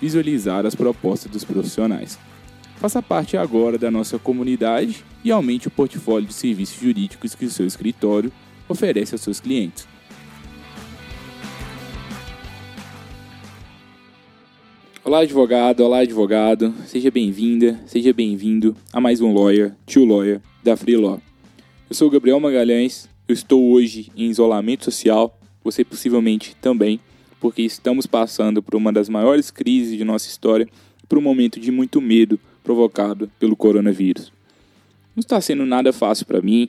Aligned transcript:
visualizar 0.00 0.64
as 0.64 0.74
propostas 0.74 1.30
dos 1.30 1.44
profissionais. 1.44 2.18
Faça 2.76 3.02
parte 3.02 3.36
agora 3.36 3.76
da 3.76 3.90
nossa 3.90 4.18
comunidade 4.18 5.04
e 5.22 5.30
aumente 5.30 5.68
o 5.68 5.70
portfólio 5.70 6.26
de 6.26 6.32
serviços 6.32 6.80
jurídicos 6.80 7.34
que 7.34 7.44
o 7.44 7.50
seu 7.50 7.66
escritório 7.66 8.32
oferece 8.68 9.14
aos 9.14 9.20
seus 9.20 9.38
clientes. 9.38 9.86
Olá, 15.04 15.20
advogado, 15.20 15.80
olá, 15.80 15.98
advogado. 15.98 16.72
Seja 16.86 17.10
bem-vinda, 17.10 17.80
seja 17.86 18.12
bem-vindo 18.12 18.76
a 18.92 19.00
mais 19.00 19.20
um 19.20 19.34
Lawyer, 19.34 19.74
Tio 19.84 20.04
Lawyer 20.04 20.40
da 20.62 20.76
Free 20.76 20.96
Law. 20.96 21.20
Eu 21.88 21.96
sou 21.96 22.08
Gabriel 22.08 22.38
Magalhães, 22.38 23.08
eu 23.26 23.34
estou 23.34 23.72
hoje 23.72 24.12
em 24.16 24.30
isolamento 24.30 24.84
social, 24.84 25.38
você 25.64 25.84
possivelmente 25.84 26.54
também 26.62 27.00
porque 27.40 27.62
estamos 27.62 28.06
passando 28.06 28.62
por 28.62 28.74
uma 28.74 28.92
das 28.92 29.08
maiores 29.08 29.50
crises 29.50 29.96
de 29.96 30.04
nossa 30.04 30.28
história 30.28 30.68
por 31.08 31.18
um 31.18 31.22
momento 31.22 31.58
de 31.58 31.72
muito 31.72 32.00
medo 32.00 32.38
provocado 32.62 33.30
pelo 33.40 33.56
coronavírus. 33.56 34.30
Não 35.16 35.20
está 35.20 35.40
sendo 35.40 35.64
nada 35.66 35.92
fácil 35.92 36.26
para 36.26 36.40
mim, 36.40 36.68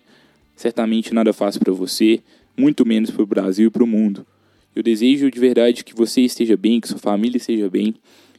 certamente 0.55 1.14
nada 1.14 1.33
fácil 1.33 1.59
para 1.59 1.73
você, 1.73 2.22
muito 2.58 2.86
menos 2.86 3.11
para 3.11 3.22
o 3.22 3.25
Brasil 3.25 3.67
e 3.67 3.69
para 3.69 3.83
o 3.83 3.88
mundo. 3.88 4.25
Eu 4.73 4.81
desejo 4.81 5.30
de 5.30 5.39
verdade 5.39 5.83
que 5.83 5.94
você 5.94 6.22
esteja 6.22 6.55
bem, 6.55 6.80
que 6.80 6.88
sua 6.88 6.97
família 6.97 7.38
esteja 7.38 7.69
bem. 7.69 7.94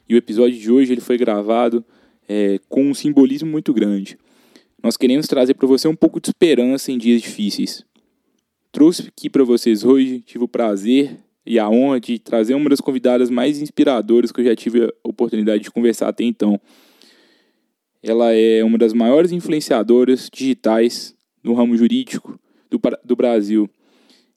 E 0.09 0.15
o 0.15 0.17
episódio 0.17 0.59
de 0.59 0.71
hoje 0.71 0.93
ele 0.93 1.01
foi 1.01 1.19
gravado 1.19 1.85
é, 2.29 2.59
com 2.69 2.85
um 2.85 2.95
simbolismo 2.95 3.51
muito 3.51 3.73
grande. 3.75 4.19
Nós 4.83 4.97
queremos 4.97 5.29
trazer 5.29 5.55
para 5.55 5.69
você 5.69 5.87
um 5.87 5.95
pouco 5.95 6.21
de 6.21 6.31
esperança 6.31 6.91
em 6.91 6.99
dias 6.99 7.21
difíceis. 7.21 7.85
Trouxe 8.73 9.09
aqui 9.09 9.29
para 9.29 9.45
vocês 9.45 9.85
hoje, 9.85 10.21
tive 10.21 10.45
o 10.45 10.49
prazer 10.49 11.19
e 11.45 11.59
a 11.59 11.69
honra 11.69 12.01
de 12.01 12.19
trazer 12.19 12.55
uma 12.55 12.71
das 12.71 12.81
convidadas 12.81 13.31
mais 13.31 13.61
inspiradoras 13.61 14.31
que 14.31 14.41
eu 14.41 14.45
já 14.45 14.55
tive 14.55 14.85
a 14.85 14.91
oportunidade 15.03 15.63
de 15.63 15.71
conversar 15.71 16.09
até 16.09 16.25
então. 16.25 16.61
Ela 18.03 18.33
é 18.33 18.63
uma 18.65 18.79
das 18.79 18.93
maiores 18.93 19.33
influenciadoras 19.33 20.29
digitais 20.33 21.15
no 21.43 21.55
ramo 21.55 21.77
jurídico 21.77 22.39
do, 22.71 22.81
do 23.05 23.17
Brasil. 23.17 23.69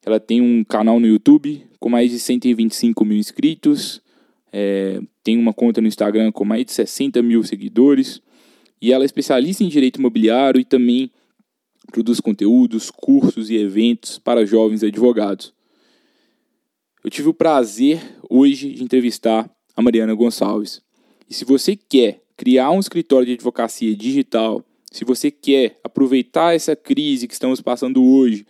Ela 0.06 0.20
tem 0.20 0.42
um 0.42 0.64
canal 0.64 1.00
no 1.00 1.08
YouTube 1.08 1.66
com 1.80 1.90
mais 1.90 2.12
de 2.12 2.20
125 2.20 3.06
mil 3.06 3.18
inscritos, 3.18 4.02
é, 4.52 5.00
tem 5.24 5.38
uma 5.38 5.54
conta 5.54 5.82
no 5.82 5.88
Instagram 5.88 6.32
com 6.32 6.46
mais 6.46 6.66
de 6.66 6.72
60 6.72 7.22
mil 7.22 7.44
seguidores, 7.44 8.22
e 8.82 8.94
ela 8.94 9.04
é 9.04 9.06
especialista 9.06 9.64
em 9.64 9.68
direito 9.68 10.00
imobiliário 10.00 10.60
e 10.60 10.66
também 10.66 11.12
produz 11.92 12.20
conteúdos, 12.20 12.90
cursos 12.90 13.50
e 13.50 13.56
eventos 13.56 14.18
para 14.18 14.46
jovens 14.46 14.84
advogados. 14.84 15.54
Eu 17.06 17.12
tive 17.12 17.30
o 17.30 17.36
prazer 17.36 18.02
hoje 18.28 18.72
de 18.72 18.84
entrevistar 18.84 19.48
a 19.76 19.82
Mariana 19.84 20.16
Gonçalves. 20.16 20.82
E 21.30 21.36
se 21.36 21.46
você 21.46 21.76
quer 21.76 22.24
criar 22.36 22.72
um 22.72 22.80
escritório 22.80 23.28
de 23.28 23.34
advocacia 23.34 23.96
digital, 23.96 24.66
se 24.92 25.06
você 25.06 25.30
quer 25.30 25.80
aproveitar 25.84 26.56
essa 26.56 26.76
crise 26.76 27.28
que 27.28 27.36
estamos 27.36 27.62
passando 27.62 28.04
hoje 28.04 28.44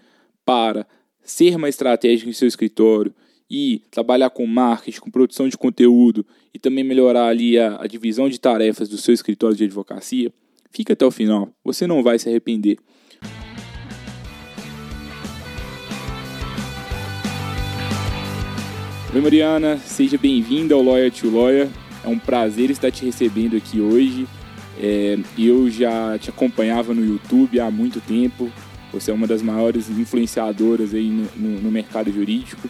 para 0.45 0.87
ser 1.21 1.57
mais 1.57 1.75
estratégico 1.75 2.29
em 2.29 2.31
seu 2.31 2.47
escritório 2.47 3.13
e 3.51 3.81
trabalhar 3.91 4.29
com 4.29 4.47
marketing, 4.47 5.01
com 5.01 5.11
produção 5.11 5.49
de 5.49 5.57
conteúdo 5.57 6.25
e 6.53 6.57
também 6.57 6.85
melhorar 6.85 7.27
ali 7.27 7.59
a, 7.59 7.81
a 7.81 7.87
divisão 7.87 8.29
de 8.29 8.39
tarefas 8.39 8.87
do 8.87 8.97
seu 8.97 9.13
escritório 9.13 9.57
de 9.57 9.65
advocacia, 9.65 10.31
fica 10.71 10.93
até 10.93 11.05
o 11.05 11.11
final. 11.11 11.49
Você 11.61 11.85
não 11.85 12.01
vai 12.01 12.17
se 12.17 12.29
arrepender. 12.29 12.77
Oi, 19.15 19.21
Mariana, 19.21 19.77
seja 19.77 20.17
bem-vinda 20.17 20.75
ao 20.75 20.83
Lawyer 20.83 21.09
to 21.09 21.29
Lawyer. 21.29 21.69
É 22.03 22.07
um 22.09 22.19
prazer 22.19 22.69
estar 22.69 22.91
te 22.91 23.05
recebendo 23.05 23.55
aqui 23.55 23.79
hoje. 23.79 24.27
É, 24.77 25.17
eu 25.39 25.69
já 25.69 26.19
te 26.19 26.29
acompanhava 26.29 26.93
no 26.93 27.01
YouTube 27.01 27.57
há 27.61 27.71
muito 27.71 28.01
tempo. 28.01 28.51
Você 28.91 29.11
é 29.11 29.13
uma 29.13 29.25
das 29.25 29.41
maiores 29.41 29.89
influenciadoras 29.89 30.93
aí 30.93 31.07
no, 31.07 31.29
no, 31.33 31.61
no 31.61 31.71
mercado 31.71 32.11
jurídico. 32.11 32.67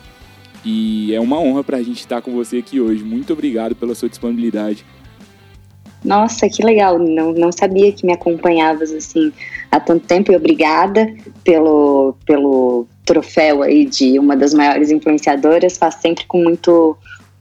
E 0.63 1.11
é 1.15 1.19
uma 1.19 1.39
honra 1.39 1.63
para 1.63 1.77
a 1.77 1.81
gente 1.81 2.01
estar 2.01 2.21
com 2.21 2.31
você 2.33 2.57
aqui 2.57 2.79
hoje. 2.79 3.03
Muito 3.03 3.33
obrigado 3.33 3.73
pela 3.73 3.95
sua 3.95 4.07
disponibilidade. 4.07 4.85
Nossa, 6.05 6.47
que 6.47 6.63
legal. 6.63 6.99
Não, 6.99 7.33
não 7.33 7.51
sabia 7.51 7.91
que 7.91 8.05
me 8.05 8.13
acompanhavas 8.13 8.91
assim 8.93 9.33
há 9.71 9.79
tanto 9.79 10.05
tempo 10.05 10.31
e 10.31 10.35
obrigada 10.35 11.11
pelo, 11.43 12.15
pelo 12.25 12.87
troféu 13.03 13.63
aí 13.63 13.85
de 13.85 14.19
uma 14.19 14.35
das 14.37 14.53
maiores 14.53 14.91
influenciadoras. 14.91 15.77
Faz 15.77 15.95
sempre 15.95 16.25
com 16.25 16.41
muito, 16.41 16.95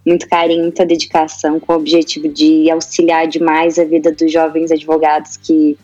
muito 0.05 0.27
carinho, 0.29 0.63
muita 0.63 0.87
dedicação, 0.87 1.61
com 1.61 1.75
o 1.75 1.77
objetivo 1.77 2.29
de 2.29 2.71
auxiliar 2.71 3.29
demais 3.29 3.79
a 3.79 3.85
vida 3.85 4.11
dos 4.11 4.33
jovens 4.33 4.71
advogados 4.71 5.37
que 5.37 5.77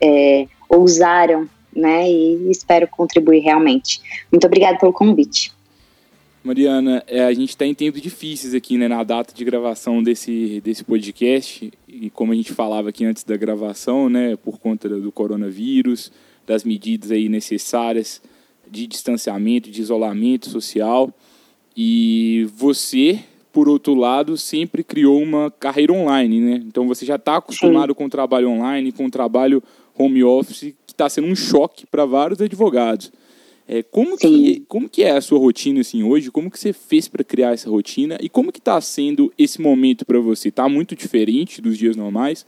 é, 0.00 0.46
ousaram, 0.68 1.48
né? 1.74 2.08
E 2.08 2.50
espero 2.50 2.86
contribuir 2.86 3.40
realmente. 3.40 4.00
Muito 4.30 4.46
obrigada 4.46 4.78
pelo 4.78 4.92
convite. 4.92 5.52
Mariana, 6.42 7.04
é, 7.06 7.22
a 7.22 7.32
gente 7.34 7.50
está 7.50 7.66
em 7.66 7.74
tempos 7.74 8.00
difíceis 8.00 8.54
aqui, 8.54 8.78
né, 8.78 8.88
na 8.88 9.04
data 9.04 9.34
de 9.34 9.44
gravação 9.44 10.02
desse, 10.02 10.60
desse 10.64 10.82
podcast, 10.82 11.70
e 11.86 12.08
como 12.08 12.32
a 12.32 12.34
gente 12.34 12.54
falava 12.54 12.88
aqui 12.88 13.04
antes 13.04 13.24
da 13.24 13.36
gravação, 13.36 14.08
né, 14.08 14.36
por 14.36 14.58
conta 14.58 14.88
do 14.88 15.12
coronavírus, 15.12 16.10
das 16.46 16.64
medidas 16.64 17.10
aí 17.10 17.28
necessárias 17.28 18.22
de 18.70 18.86
distanciamento, 18.86 19.70
de 19.70 19.82
isolamento 19.82 20.48
social, 20.48 21.12
e 21.76 22.48
você, 22.54 23.20
por 23.52 23.68
outro 23.68 23.94
lado, 23.94 24.38
sempre 24.38 24.82
criou 24.82 25.22
uma 25.22 25.50
carreira 25.50 25.92
online, 25.92 26.40
né? 26.40 26.62
Então 26.66 26.86
você 26.88 27.04
já 27.04 27.16
está 27.16 27.36
acostumado 27.36 27.90
Sim. 27.90 27.94
com 27.94 28.04
o 28.06 28.10
trabalho 28.10 28.48
online, 28.48 28.92
com 28.92 29.06
o 29.06 29.10
trabalho 29.10 29.62
home 29.96 30.24
office, 30.24 30.74
que 30.86 30.92
está 30.92 31.08
sendo 31.08 31.28
um 31.28 31.36
choque 31.36 31.86
para 31.86 32.04
vários 32.04 32.40
advogados. 32.40 33.12
É, 33.72 33.84
como, 33.84 34.16
que, 34.16 34.64
como 34.66 34.88
que 34.88 35.04
é 35.04 35.12
a 35.12 35.20
sua 35.20 35.38
rotina 35.38 35.78
assim 35.78 36.02
hoje? 36.02 36.28
Como 36.28 36.50
que 36.50 36.58
você 36.58 36.72
fez 36.72 37.06
para 37.06 37.22
criar 37.22 37.54
essa 37.54 37.70
rotina? 37.70 38.18
E 38.20 38.28
como 38.28 38.50
que 38.50 38.58
está 38.58 38.80
sendo 38.80 39.32
esse 39.38 39.62
momento 39.62 40.04
para 40.04 40.18
você? 40.18 40.48
Está 40.48 40.68
muito 40.68 40.96
diferente 40.96 41.62
dos 41.62 41.78
dias 41.78 41.94
normais? 41.94 42.44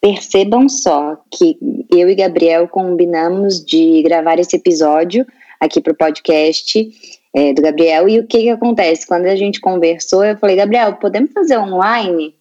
Percebam 0.00 0.66
só 0.66 1.18
que 1.30 1.58
eu 1.90 2.08
e 2.08 2.14
Gabriel 2.14 2.66
combinamos 2.68 3.62
de 3.62 4.02
gravar 4.02 4.38
esse 4.38 4.56
episódio 4.56 5.26
aqui 5.60 5.78
para 5.82 5.92
o 5.92 5.96
podcast 5.96 6.88
é, 7.34 7.52
do 7.52 7.60
Gabriel. 7.60 8.08
E 8.08 8.18
o 8.18 8.26
que, 8.26 8.44
que 8.44 8.48
acontece? 8.48 9.06
Quando 9.06 9.26
a 9.26 9.36
gente 9.36 9.60
conversou, 9.60 10.24
eu 10.24 10.38
falei, 10.38 10.56
Gabriel, 10.56 10.94
podemos 10.94 11.32
fazer 11.32 11.58
online? 11.58 12.34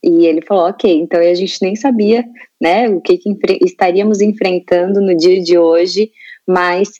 E 0.00 0.26
ele 0.26 0.42
falou, 0.42 0.68
ok. 0.68 0.88
Então 0.96 1.18
a 1.18 1.34
gente 1.34 1.60
nem 1.60 1.74
sabia 1.74 2.24
né, 2.60 2.88
o 2.88 3.00
que, 3.00 3.18
que 3.18 3.36
estaríamos 3.64 4.20
enfrentando 4.20 5.00
no 5.00 5.16
dia 5.16 5.42
de 5.42 5.58
hoje 5.58 6.12
mas 6.46 6.90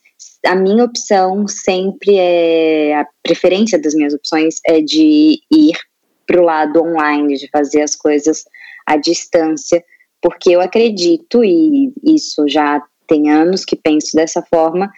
a 0.47 0.55
minha 0.55 0.85
opção 0.85 1.47
sempre 1.47 2.17
é 2.17 2.97
a 2.97 3.06
preferência 3.23 3.81
das 3.81 3.94
minhas 3.94 4.15
opções 4.15 4.56
é 4.67 4.81
de 4.81 5.41
ir 5.50 5.77
para 6.27 6.41
o 6.41 6.44
lado 6.44 6.83
online, 6.83 7.37
de 7.37 7.49
fazer 7.49 7.83
as 7.83 7.94
coisas 7.94 8.44
à 8.87 8.97
distância, 8.97 9.83
porque 10.21 10.50
eu 10.50 10.61
acredito 10.61 11.44
e 11.44 11.93
isso 12.03 12.49
já 12.49 12.83
tem 13.06 13.31
anos 13.31 13.65
que 13.65 13.77
penso 13.77 14.17
dessa 14.17 14.43
forma 14.43 14.91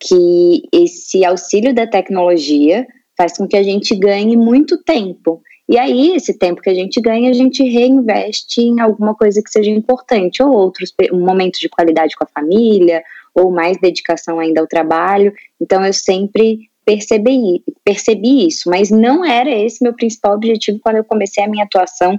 que 0.00 0.62
esse 0.72 1.24
auxílio 1.24 1.74
da 1.74 1.86
tecnologia 1.86 2.86
faz 3.16 3.36
com 3.36 3.48
que 3.48 3.56
a 3.56 3.62
gente 3.62 3.94
ganhe 3.96 4.36
muito 4.36 4.82
tempo. 4.84 5.42
E 5.68 5.76
aí, 5.76 6.14
esse 6.14 6.32
tempo 6.38 6.62
que 6.62 6.70
a 6.70 6.74
gente 6.74 7.00
ganha, 7.00 7.28
a 7.28 7.34
gente 7.34 7.62
reinveste 7.62 8.62
em 8.62 8.80
alguma 8.80 9.14
coisa 9.14 9.42
que 9.42 9.50
seja 9.50 9.70
importante, 9.70 10.42
ou 10.42 10.50
outros, 10.50 10.94
um 11.12 11.20
momento 11.20 11.58
de 11.58 11.68
qualidade 11.68 12.16
com 12.16 12.24
a 12.24 12.28
família, 12.28 13.02
ou 13.38 13.50
mais 13.50 13.78
dedicação 13.78 14.38
ainda 14.38 14.60
ao 14.60 14.66
trabalho. 14.66 15.32
Então, 15.60 15.84
eu 15.84 15.92
sempre 15.92 16.68
percebi, 16.84 17.62
percebi 17.84 18.46
isso, 18.46 18.70
mas 18.70 18.90
não 18.90 19.24
era 19.24 19.50
esse 19.50 19.82
meu 19.82 19.94
principal 19.94 20.34
objetivo 20.34 20.78
quando 20.80 20.96
eu 20.96 21.04
comecei 21.04 21.44
a 21.44 21.48
minha 21.48 21.64
atuação 21.64 22.18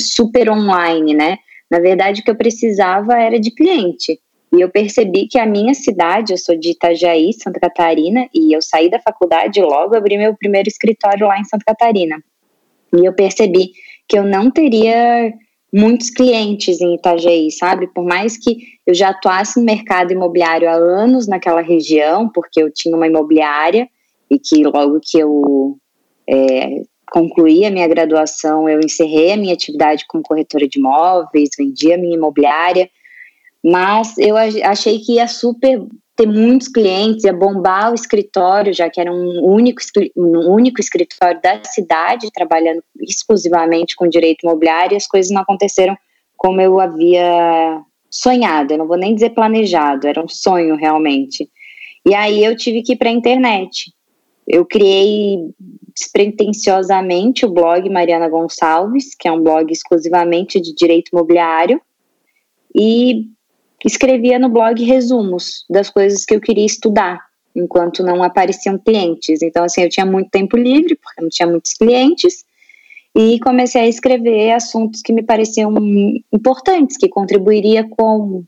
super 0.00 0.48
online, 0.50 1.14
né? 1.14 1.38
Na 1.70 1.80
verdade, 1.80 2.20
o 2.20 2.24
que 2.24 2.30
eu 2.30 2.36
precisava 2.36 3.20
era 3.20 3.40
de 3.40 3.50
cliente. 3.50 4.20
E 4.54 4.60
eu 4.60 4.70
percebi 4.70 5.26
que 5.26 5.36
a 5.36 5.44
minha 5.44 5.74
cidade, 5.74 6.32
eu 6.32 6.38
sou 6.38 6.56
de 6.56 6.70
Itajaí, 6.70 7.32
Santa 7.32 7.58
Catarina, 7.58 8.28
e 8.32 8.54
eu 8.56 8.62
saí 8.62 8.88
da 8.88 9.00
faculdade 9.00 9.60
logo 9.60 9.96
abri 9.96 10.16
meu 10.16 10.36
primeiro 10.36 10.68
escritório 10.68 11.26
lá 11.26 11.40
em 11.40 11.44
Santa 11.44 11.64
Catarina. 11.66 12.22
E 12.94 13.04
eu 13.04 13.12
percebi 13.12 13.72
que 14.08 14.16
eu 14.16 14.22
não 14.22 14.52
teria 14.52 15.32
muitos 15.74 16.08
clientes 16.08 16.80
em 16.80 16.94
Itajaí, 16.94 17.50
sabe? 17.50 17.88
Por 17.88 18.04
mais 18.04 18.36
que 18.36 18.58
eu 18.86 18.94
já 18.94 19.08
atuasse 19.08 19.58
no 19.58 19.66
mercado 19.66 20.12
imobiliário 20.12 20.70
há 20.70 20.74
anos 20.74 21.26
naquela 21.26 21.60
região, 21.60 22.28
porque 22.28 22.62
eu 22.62 22.72
tinha 22.72 22.94
uma 22.94 23.08
imobiliária 23.08 23.88
e 24.30 24.38
que 24.38 24.62
logo 24.62 25.00
que 25.02 25.18
eu 25.18 25.76
é, 26.30 26.82
concluí 27.10 27.66
a 27.66 27.72
minha 27.72 27.88
graduação, 27.88 28.68
eu 28.68 28.78
encerrei 28.78 29.32
a 29.32 29.36
minha 29.36 29.52
atividade 29.52 30.04
como 30.06 30.22
corretora 30.22 30.68
de 30.68 30.78
imóveis, 30.78 31.50
vendi 31.58 31.92
a 31.92 31.98
minha 31.98 32.16
imobiliária, 32.16 32.88
mas 33.64 34.16
eu 34.16 34.36
achei 34.36 35.00
que 35.00 35.14
ia 35.14 35.26
super 35.26 35.84
ter 36.16 36.26
muitos 36.26 36.68
clientes, 36.68 37.24
ia 37.24 37.32
bombar 37.32 37.90
o 37.90 37.94
escritório, 37.94 38.72
já 38.72 38.88
que 38.88 39.00
era 39.00 39.12
um 39.12 39.44
único, 39.44 39.80
um 40.16 40.50
único 40.50 40.80
escritório 40.80 41.40
da 41.42 41.62
cidade, 41.64 42.30
trabalhando 42.32 42.82
exclusivamente 43.00 43.96
com 43.96 44.08
direito 44.08 44.44
imobiliário, 44.44 44.94
e 44.94 44.96
as 44.96 45.06
coisas 45.06 45.32
não 45.32 45.42
aconteceram 45.42 45.96
como 46.36 46.60
eu 46.60 46.78
havia 46.78 47.80
sonhado, 48.08 48.72
eu 48.72 48.78
não 48.78 48.86
vou 48.86 48.96
nem 48.96 49.14
dizer 49.14 49.30
planejado, 49.30 50.06
era 50.06 50.22
um 50.22 50.28
sonho 50.28 50.76
realmente. 50.76 51.50
E 52.06 52.14
aí 52.14 52.44
eu 52.44 52.56
tive 52.56 52.82
que 52.82 52.92
ir 52.92 52.96
para 52.96 53.08
a 53.08 53.12
internet. 53.12 53.92
Eu 54.46 54.64
criei 54.64 55.50
despretensiosamente 55.96 57.46
o 57.46 57.50
blog 57.50 57.88
Mariana 57.88 58.28
Gonçalves, 58.28 59.14
que 59.18 59.26
é 59.26 59.32
um 59.32 59.42
blog 59.42 59.72
exclusivamente 59.72 60.60
de 60.60 60.74
direito 60.74 61.08
imobiliário, 61.12 61.80
e 62.74 63.28
escrevia 63.84 64.38
no 64.38 64.48
blog 64.48 64.82
resumos 64.82 65.64
das 65.68 65.90
coisas 65.90 66.24
que 66.24 66.34
eu 66.34 66.40
queria 66.40 66.66
estudar, 66.66 67.20
enquanto 67.54 68.02
não 68.02 68.22
apareciam 68.22 68.78
clientes. 68.78 69.42
Então, 69.42 69.64
assim, 69.64 69.82
eu 69.82 69.88
tinha 69.88 70.06
muito 70.06 70.30
tempo 70.30 70.56
livre, 70.56 70.96
porque 70.96 71.20
não 71.20 71.28
tinha 71.28 71.46
muitos 71.46 71.72
clientes, 71.74 72.44
e 73.16 73.38
comecei 73.40 73.82
a 73.82 73.86
escrever 73.86 74.52
assuntos 74.52 75.00
que 75.00 75.12
me 75.12 75.22
pareciam 75.22 75.72
importantes, 76.32 76.96
que 76.96 77.08
contribuiria 77.08 77.88
com 77.88 78.42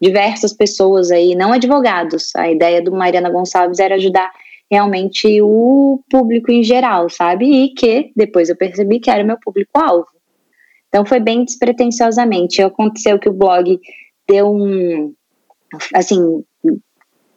diversas 0.00 0.52
pessoas 0.52 1.10
aí, 1.10 1.34
não 1.34 1.52
advogados. 1.52 2.34
A 2.36 2.50
ideia 2.50 2.80
do 2.80 2.92
Mariana 2.92 3.30
Gonçalves 3.30 3.80
era 3.80 3.96
ajudar 3.96 4.30
realmente 4.70 5.40
o 5.42 6.00
público 6.10 6.50
em 6.50 6.62
geral, 6.62 7.10
sabe? 7.10 7.46
E 7.46 7.74
que 7.74 8.10
depois 8.16 8.48
eu 8.48 8.56
percebi 8.56 9.00
que 9.00 9.10
era 9.10 9.22
o 9.22 9.26
meu 9.26 9.38
público-alvo. 9.38 10.06
Então 10.88 11.04
foi 11.04 11.20
bem 11.20 11.44
despretensiosamente. 11.44 12.62
Aconteceu 12.62 13.18
que 13.18 13.28
o 13.28 13.32
blog 13.32 13.78
um. 14.40 15.12
Assim, 15.94 16.44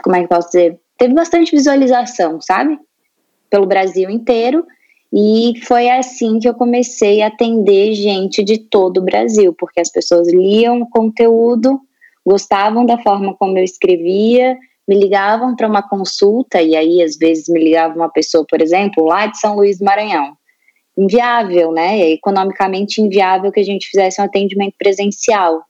como 0.03 0.15
é 0.15 0.21
que 0.21 0.27
posso 0.27 0.49
dizer? 0.49 0.79
Teve 0.97 1.13
bastante 1.13 1.51
visualização, 1.51 2.39
sabe? 2.39 2.77
Pelo 3.49 3.65
Brasil 3.65 4.09
inteiro. 4.09 4.65
E 5.11 5.53
foi 5.65 5.89
assim 5.89 6.39
que 6.39 6.47
eu 6.47 6.53
comecei 6.53 7.21
a 7.21 7.27
atender 7.27 7.93
gente 7.93 8.43
de 8.43 8.57
todo 8.57 8.97
o 8.97 9.03
Brasil, 9.03 9.53
porque 9.57 9.79
as 9.79 9.89
pessoas 9.89 10.27
liam 10.27 10.81
o 10.81 10.89
conteúdo, 10.89 11.79
gostavam 12.25 12.85
da 12.85 12.97
forma 12.97 13.33
como 13.35 13.57
eu 13.57 13.63
escrevia, 13.63 14.57
me 14.87 14.99
ligavam 14.99 15.55
para 15.55 15.67
uma 15.67 15.81
consulta, 15.81 16.61
e 16.61 16.75
aí 16.75 17.01
às 17.01 17.17
vezes 17.17 17.47
me 17.47 17.63
ligava 17.63 17.95
uma 17.95 18.09
pessoa, 18.09 18.45
por 18.47 18.61
exemplo, 18.61 19.05
lá 19.05 19.25
de 19.25 19.39
São 19.39 19.55
Luís 19.55 19.79
do 19.79 19.85
Maranhão. 19.85 20.35
Inviável, 20.97 21.71
né? 21.71 22.09
Economicamente 22.09 23.01
inviável 23.01 23.51
que 23.51 23.59
a 23.59 23.65
gente 23.65 23.87
fizesse 23.87 24.21
um 24.21 24.25
atendimento 24.25 24.75
presencial. 24.77 25.63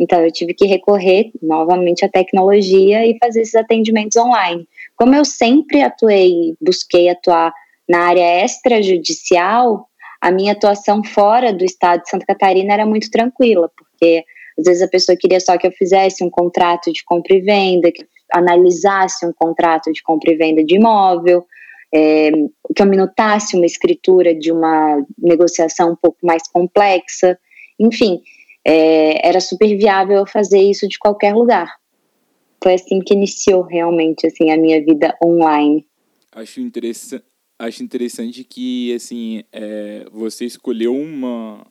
Então, 0.00 0.24
eu 0.24 0.32
tive 0.32 0.54
que 0.54 0.64
recorrer 0.64 1.30
novamente 1.42 2.06
à 2.06 2.08
tecnologia 2.08 3.06
e 3.06 3.18
fazer 3.18 3.42
esses 3.42 3.54
atendimentos 3.54 4.16
online. 4.16 4.66
Como 4.96 5.14
eu 5.14 5.26
sempre 5.26 5.82
atuei, 5.82 6.54
busquei 6.58 7.10
atuar 7.10 7.52
na 7.86 8.06
área 8.06 8.42
extrajudicial, 8.42 9.86
a 10.18 10.30
minha 10.30 10.52
atuação 10.52 11.04
fora 11.04 11.52
do 11.52 11.64
estado 11.64 12.02
de 12.02 12.08
Santa 12.08 12.24
Catarina 12.24 12.72
era 12.72 12.86
muito 12.86 13.10
tranquila, 13.10 13.70
porque 13.76 14.24
às 14.58 14.64
vezes 14.64 14.82
a 14.82 14.88
pessoa 14.88 15.18
queria 15.18 15.38
só 15.38 15.58
que 15.58 15.66
eu 15.66 15.72
fizesse 15.72 16.24
um 16.24 16.30
contrato 16.30 16.90
de 16.90 17.04
compra 17.04 17.34
e 17.34 17.40
venda, 17.40 17.92
que 17.92 18.06
analisasse 18.32 19.26
um 19.26 19.32
contrato 19.34 19.92
de 19.92 20.02
compra 20.02 20.32
e 20.32 20.36
venda 20.36 20.64
de 20.64 20.76
imóvel, 20.76 21.44
é, 21.92 22.30
que 22.74 22.80
eu 22.80 22.86
minutasse 22.86 23.54
uma 23.54 23.66
escritura 23.66 24.34
de 24.34 24.50
uma 24.50 25.04
negociação 25.18 25.92
um 25.92 25.96
pouco 25.96 26.18
mais 26.22 26.48
complexa, 26.48 27.38
enfim 27.78 28.22
é, 28.66 29.26
era 29.26 29.40
super 29.40 29.76
viável 29.76 30.26
fazer 30.26 30.60
isso 30.60 30.88
de 30.88 30.98
qualquer 30.98 31.34
lugar. 31.34 31.74
Foi 32.62 32.74
assim 32.74 33.00
que 33.00 33.14
iniciou 33.14 33.62
realmente 33.62 34.26
assim 34.26 34.50
a 34.50 34.56
minha 34.56 34.84
vida 34.84 35.16
online. 35.24 35.86
Acho 36.32 36.60
interessante, 36.60 37.24
acho 37.58 37.82
interessante 37.82 38.44
que 38.44 38.94
assim 38.94 39.42
é, 39.52 40.04
você 40.12 40.44
escolheu 40.44 40.94
uma 40.94 41.66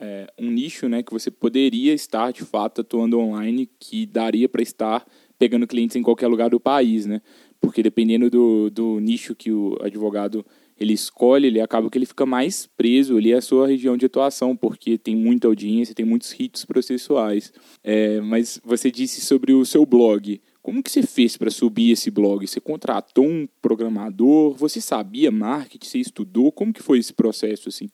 é, 0.00 0.26
um 0.38 0.50
nicho, 0.50 0.88
né, 0.88 1.02
que 1.02 1.12
você 1.12 1.30
poderia 1.30 1.92
estar 1.92 2.32
de 2.32 2.42
fato 2.42 2.80
atuando 2.80 3.18
online, 3.18 3.68
que 3.78 4.06
daria 4.06 4.48
para 4.48 4.62
estar 4.62 5.06
pegando 5.38 5.66
clientes 5.66 5.96
em 5.96 6.02
qualquer 6.02 6.26
lugar 6.26 6.50
do 6.50 6.60
país, 6.60 7.06
né? 7.06 7.20
Porque 7.60 7.82
dependendo 7.82 8.30
do, 8.30 8.70
do 8.70 9.00
nicho 9.00 9.34
que 9.34 9.52
o 9.52 9.76
advogado 9.82 10.44
ele 10.80 10.94
escolhe, 10.94 11.46
ele 11.46 11.60
acaba 11.60 11.90
que 11.90 11.98
ele 11.98 12.06
fica 12.06 12.24
mais 12.24 12.66
preso 12.66 13.18
ali 13.18 13.34
à 13.34 13.42
sua 13.42 13.68
região 13.68 13.98
de 13.98 14.06
atuação, 14.06 14.56
porque 14.56 14.96
tem 14.96 15.14
muita 15.14 15.46
audiência, 15.46 15.94
tem 15.94 16.06
muitos 16.06 16.32
ritos 16.32 16.64
processuais. 16.64 17.52
É, 17.84 18.18
mas 18.22 18.58
você 18.64 18.90
disse 18.90 19.20
sobre 19.20 19.52
o 19.52 19.66
seu 19.66 19.84
blog. 19.84 20.40
Como 20.62 20.82
que 20.82 20.90
você 20.90 21.02
fez 21.02 21.36
para 21.36 21.50
subir 21.50 21.90
esse 21.90 22.10
blog? 22.10 22.46
Você 22.46 22.60
contratou 22.60 23.26
um 23.26 23.46
programador? 23.60 24.54
Você 24.54 24.80
sabia 24.80 25.30
marketing? 25.30 25.86
Você 25.86 25.98
estudou? 25.98 26.50
Como 26.50 26.72
que 26.72 26.82
foi 26.82 26.98
esse 26.98 27.12
processo 27.12 27.68
assim? 27.68 27.90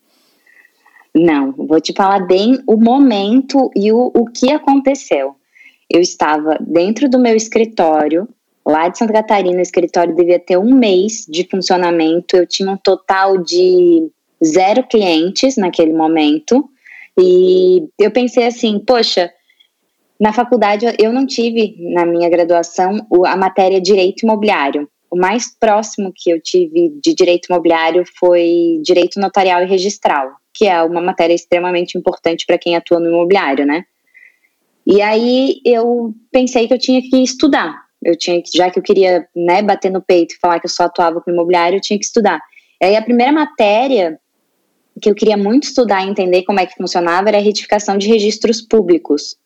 Não, 1.12 1.50
vou 1.52 1.80
te 1.80 1.92
falar 1.92 2.20
bem 2.26 2.62
o 2.68 2.76
momento 2.76 3.70
e 3.74 3.92
o, 3.92 4.12
o 4.14 4.26
que 4.26 4.52
aconteceu. 4.52 5.34
Eu 5.90 6.00
estava 6.00 6.56
dentro 6.60 7.08
do 7.08 7.18
meu 7.18 7.34
escritório, 7.34 8.28
Lá 8.66 8.88
de 8.88 8.98
Santa 8.98 9.12
Catarina, 9.12 9.58
o 9.58 9.62
escritório 9.62 10.12
devia 10.12 10.40
ter 10.40 10.58
um 10.58 10.74
mês 10.74 11.24
de 11.28 11.46
funcionamento. 11.48 12.36
Eu 12.36 12.46
tinha 12.46 12.68
um 12.68 12.76
total 12.76 13.38
de 13.38 14.10
zero 14.44 14.82
clientes 14.82 15.56
naquele 15.56 15.92
momento. 15.92 16.68
E 17.16 17.86
eu 17.96 18.10
pensei 18.10 18.44
assim, 18.44 18.80
poxa, 18.80 19.32
na 20.18 20.32
faculdade 20.32 20.84
eu 20.98 21.12
não 21.12 21.24
tive, 21.24 21.76
na 21.94 22.04
minha 22.04 22.28
graduação, 22.28 23.06
a 23.24 23.36
matéria 23.36 23.80
direito 23.80 24.24
imobiliário. 24.24 24.88
O 25.08 25.16
mais 25.16 25.56
próximo 25.56 26.12
que 26.12 26.28
eu 26.28 26.40
tive 26.42 26.92
de 27.00 27.14
direito 27.14 27.46
imobiliário 27.48 28.02
foi 28.18 28.80
direito 28.82 29.20
notarial 29.20 29.62
e 29.62 29.66
registral, 29.66 30.32
que 30.52 30.66
é 30.66 30.82
uma 30.82 31.00
matéria 31.00 31.34
extremamente 31.34 31.96
importante 31.96 32.44
para 32.44 32.58
quem 32.58 32.74
atua 32.74 32.98
no 32.98 33.10
imobiliário, 33.10 33.64
né? 33.64 33.84
E 34.84 35.00
aí 35.00 35.60
eu 35.64 36.12
pensei 36.32 36.66
que 36.66 36.74
eu 36.74 36.78
tinha 36.78 37.00
que 37.00 37.22
estudar 37.22 37.85
eu 38.06 38.16
tinha 38.16 38.40
que, 38.40 38.56
já 38.56 38.70
que 38.70 38.78
eu 38.78 38.82
queria 38.82 39.26
né, 39.34 39.60
bater 39.62 39.90
no 39.90 40.00
peito 40.00 40.34
e 40.34 40.38
falar 40.38 40.60
que 40.60 40.66
eu 40.66 40.70
só 40.70 40.84
atuava 40.84 41.20
com 41.20 41.30
imobiliário, 41.30 41.76
eu 41.76 41.80
tinha 41.80 41.98
que 41.98 42.04
estudar. 42.04 42.40
E 42.80 42.86
aí 42.86 42.96
a 42.96 43.02
primeira 43.02 43.32
matéria 43.32 44.18
que 45.02 45.10
eu 45.10 45.14
queria 45.14 45.36
muito 45.36 45.64
estudar 45.64 46.04
e 46.04 46.08
entender 46.08 46.44
como 46.44 46.60
é 46.60 46.66
que 46.66 46.76
funcionava 46.76 47.28
era 47.28 47.38
a 47.38 47.42
retificação 47.42 47.98
de 47.98 48.08
registros 48.08 48.62
públicos 48.62 49.36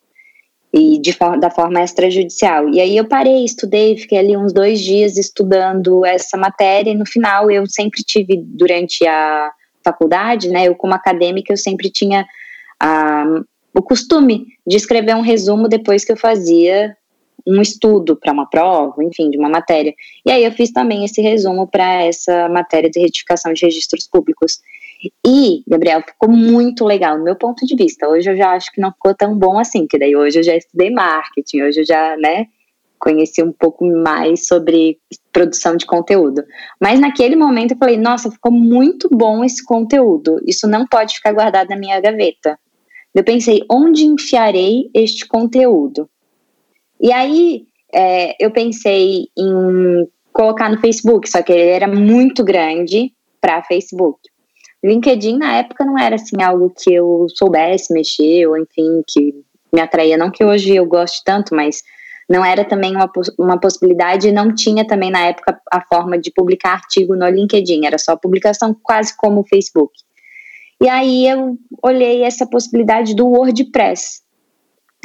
e 0.71 0.99
de, 0.99 1.17
da 1.39 1.49
forma 1.49 1.83
extrajudicial. 1.83 2.69
E 2.69 2.79
aí 2.79 2.95
eu 2.95 3.05
parei, 3.05 3.43
estudei, 3.43 3.97
fiquei 3.97 4.19
ali 4.19 4.37
uns 4.37 4.53
dois 4.53 4.79
dias 4.79 5.17
estudando 5.17 6.05
essa 6.05 6.37
matéria 6.37 6.91
e 6.91 6.95
no 6.95 7.05
final 7.05 7.49
eu 7.49 7.65
sempre 7.67 8.03
tive, 8.03 8.37
durante 8.37 9.05
a 9.05 9.51
faculdade, 9.83 10.49
né, 10.49 10.67
eu 10.67 10.75
como 10.75 10.93
acadêmica, 10.93 11.51
eu 11.51 11.57
sempre 11.57 11.89
tinha 11.89 12.25
a, 12.79 13.25
o 13.75 13.81
costume 13.81 14.45
de 14.65 14.77
escrever 14.77 15.15
um 15.15 15.21
resumo 15.21 15.67
depois 15.67 16.05
que 16.05 16.11
eu 16.11 16.17
fazia 16.17 16.95
um 17.45 17.61
estudo 17.61 18.15
para 18.15 18.33
uma 18.33 18.49
prova, 18.49 19.03
enfim, 19.03 19.29
de 19.29 19.37
uma 19.37 19.49
matéria. 19.49 19.93
E 20.25 20.31
aí 20.31 20.43
eu 20.43 20.51
fiz 20.51 20.71
também 20.71 21.03
esse 21.05 21.21
resumo 21.21 21.67
para 21.67 22.03
essa 22.03 22.49
matéria 22.49 22.89
de 22.89 22.99
retificação 22.99 23.53
de 23.53 23.65
registros 23.65 24.07
públicos. 24.07 24.59
E, 25.25 25.63
Gabriel, 25.67 26.03
ficou 26.07 26.29
muito 26.29 26.85
legal, 26.85 27.17
do 27.17 27.23
meu 27.23 27.35
ponto 27.35 27.65
de 27.65 27.75
vista. 27.75 28.07
Hoje 28.07 28.29
eu 28.29 28.37
já 28.37 28.51
acho 28.51 28.71
que 28.71 28.79
não 28.79 28.91
ficou 28.91 29.15
tão 29.15 29.37
bom 29.37 29.57
assim, 29.57 29.87
que 29.87 29.97
daí 29.97 30.15
hoje 30.15 30.39
eu 30.39 30.43
já 30.43 30.55
estudei 30.55 30.91
marketing, 30.91 31.61
hoje 31.63 31.81
eu 31.81 31.85
já, 31.85 32.15
né, 32.17 32.45
conheci 32.99 33.41
um 33.41 33.51
pouco 33.51 33.83
mais 33.85 34.45
sobre 34.45 34.99
produção 35.33 35.75
de 35.75 35.87
conteúdo. 35.87 36.43
Mas 36.79 36.99
naquele 36.99 37.35
momento 37.35 37.71
eu 37.71 37.77
falei, 37.77 37.97
nossa, 37.97 38.29
ficou 38.29 38.51
muito 38.51 39.09
bom 39.11 39.43
esse 39.43 39.65
conteúdo. 39.65 40.39
Isso 40.45 40.67
não 40.67 40.85
pode 40.85 41.15
ficar 41.15 41.33
guardado 41.33 41.69
na 41.69 41.77
minha 41.77 41.99
gaveta. 41.99 42.59
Eu 43.13 43.23
pensei, 43.23 43.61
onde 43.69 44.05
enfiarei 44.05 44.89
este 44.93 45.27
conteúdo? 45.27 46.07
E 47.01 47.11
aí 47.11 47.63
é, 47.93 48.35
eu 48.39 48.51
pensei 48.51 49.27
em 49.37 50.07
colocar 50.31 50.69
no 50.69 50.79
Facebook, 50.79 51.29
só 51.29 51.41
que 51.41 51.51
ele 51.51 51.69
era 51.69 51.87
muito 51.87 52.43
grande 52.43 53.11
para 53.39 53.63
Facebook. 53.63 54.19
LinkedIn 54.83 55.37
na 55.37 55.57
época 55.57 55.85
não 55.85 55.97
era 55.97 56.15
assim 56.15 56.41
algo 56.41 56.71
que 56.75 56.93
eu 56.93 57.27
soubesse 57.35 57.93
mexer, 57.93 58.47
ou 58.47 58.57
enfim, 58.57 59.03
que 59.07 59.33
me 59.73 59.81
atraía. 59.81 60.17
Não 60.17 60.31
que 60.31 60.43
hoje 60.43 60.75
eu 60.75 60.85
goste 60.85 61.21
tanto, 61.23 61.55
mas 61.55 61.83
não 62.29 62.43
era 62.45 62.63
também 62.63 62.95
uma, 62.95 63.11
uma 63.37 63.59
possibilidade, 63.59 64.31
não 64.31 64.53
tinha 64.55 64.85
também 64.85 65.11
na 65.11 65.27
época 65.27 65.59
a 65.71 65.81
forma 65.81 66.17
de 66.17 66.31
publicar 66.31 66.73
artigo 66.73 67.15
no 67.15 67.27
LinkedIn, 67.27 67.85
era 67.85 67.97
só 67.97 68.15
publicação 68.15 68.75
quase 68.81 69.15
como 69.17 69.41
o 69.41 69.45
Facebook. 69.45 69.91
E 70.81 70.89
aí 70.89 71.27
eu 71.27 71.57
olhei 71.83 72.23
essa 72.23 72.47
possibilidade 72.47 73.13
do 73.13 73.27
WordPress. 73.27 74.21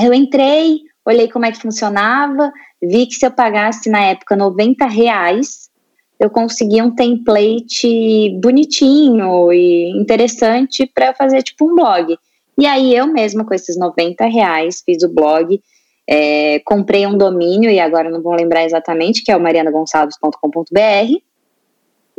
Eu 0.01 0.15
entrei, 0.15 0.79
olhei 1.07 1.29
como 1.29 1.47
é 1.47 1.53
que 1.53 1.63
funcionava, 1.63 2.53
vi 2.83 3.07
que 3.07 3.15
se 3.15 3.25
eu 3.25 3.31
pagasse 3.31 3.89
na 3.89 4.03
época 4.03 4.35
90 4.35 4.85
reais, 4.87 5.71
eu 6.19 6.29
conseguia 6.29 6.85
um 6.85 6.95
template 6.95 8.39
bonitinho 8.41 9.53
e 9.53 9.91
interessante 9.91 10.91
para 10.93 11.15
fazer 11.15 11.43
tipo 11.43 11.71
um 11.71 11.75
blog. 11.75 12.19
E 12.59 12.67
aí 12.67 12.95
eu 12.95 13.07
mesma, 13.07 13.45
com 13.45 13.55
esses 13.55 13.79
90 13.79 14.27
reais, 14.27 14.83
fiz 14.85 15.03
o 15.03 15.09
blog, 15.09 15.61
é, 16.09 16.61
comprei 16.65 17.07
um 17.07 17.17
domínio, 17.17 17.71
e 17.71 17.79
agora 17.79 18.09
não 18.09 18.23
vou 18.23 18.35
lembrar 18.35 18.65
exatamente, 18.65 19.23
que 19.23 19.31
é 19.31 19.37
o 19.37 19.41
marianagonçalves.com.br, 19.41 21.21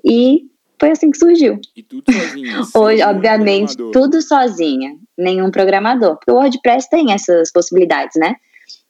e 0.06 0.46
foi 0.80 0.92
assim 0.92 1.10
que 1.10 1.18
surgiu. 1.18 1.60
E 1.76 1.82
tudo 1.82 2.12
sozinha? 2.12 2.62
Hoje, 2.76 3.02
obviamente, 3.02 3.76
tudo 3.92 4.22
sozinha, 4.22 4.96
nenhum 5.18 5.50
programador. 5.50 6.18
Porque 6.18 6.32
o 6.32 6.36
WordPress 6.36 6.88
tem 6.88 7.12
essas 7.14 7.52
possibilidades, 7.52 8.16
né? 8.16 8.36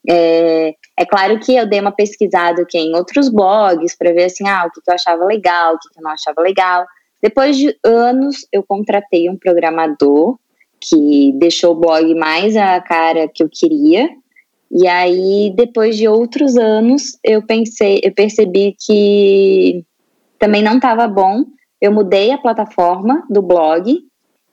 É, 0.10 0.74
é 0.98 1.06
claro 1.06 1.40
que 1.40 1.56
eu 1.56 1.68
dei 1.68 1.80
uma 1.80 1.92
pesquisada 1.92 2.62
aqui 2.62 2.78
em 2.78 2.96
outros 2.96 3.30
blogs 3.30 3.96
para 3.98 4.14
ver 4.14 4.26
assim, 4.26 4.48
ah, 4.48 4.66
o 4.66 4.72
que, 4.72 4.82
que 4.82 4.90
eu 4.90 4.96
achava 4.96 5.26
legal, 5.26 5.76
o 5.76 5.80
que, 5.80 5.90
que 5.90 6.00
eu 6.00 6.04
não 6.04 6.12
achava 6.12 6.42
legal. 6.42 6.86
Depois 7.22 7.58
de 7.58 7.76
anos, 7.84 8.48
eu 8.52 8.64
contratei 8.64 9.30
um 9.30 9.38
programador 9.38 10.38
que 10.80 11.34
deixou 11.34 11.74
o 11.74 11.80
blog 11.80 12.14
mais 12.16 12.56
a 12.56 12.80
cara 12.80 13.28
que 13.28 13.44
eu 13.44 13.50
queria. 13.52 14.10
E 14.72 14.88
aí, 14.88 15.52
depois 15.56 15.98
de 15.98 16.08
outros 16.08 16.58
anos, 16.58 17.18
eu 17.24 17.42
pensei, 17.42 18.00
eu 18.04 18.14
percebi 18.14 18.76
que 18.80 19.84
também 20.38 20.62
não 20.62 20.76
estava 20.76 21.08
bom. 21.08 21.44
Eu 21.82 21.92
mudei 21.92 22.32
a 22.32 22.38
plataforma 22.38 23.24
do 23.30 23.42
blog 23.42 24.00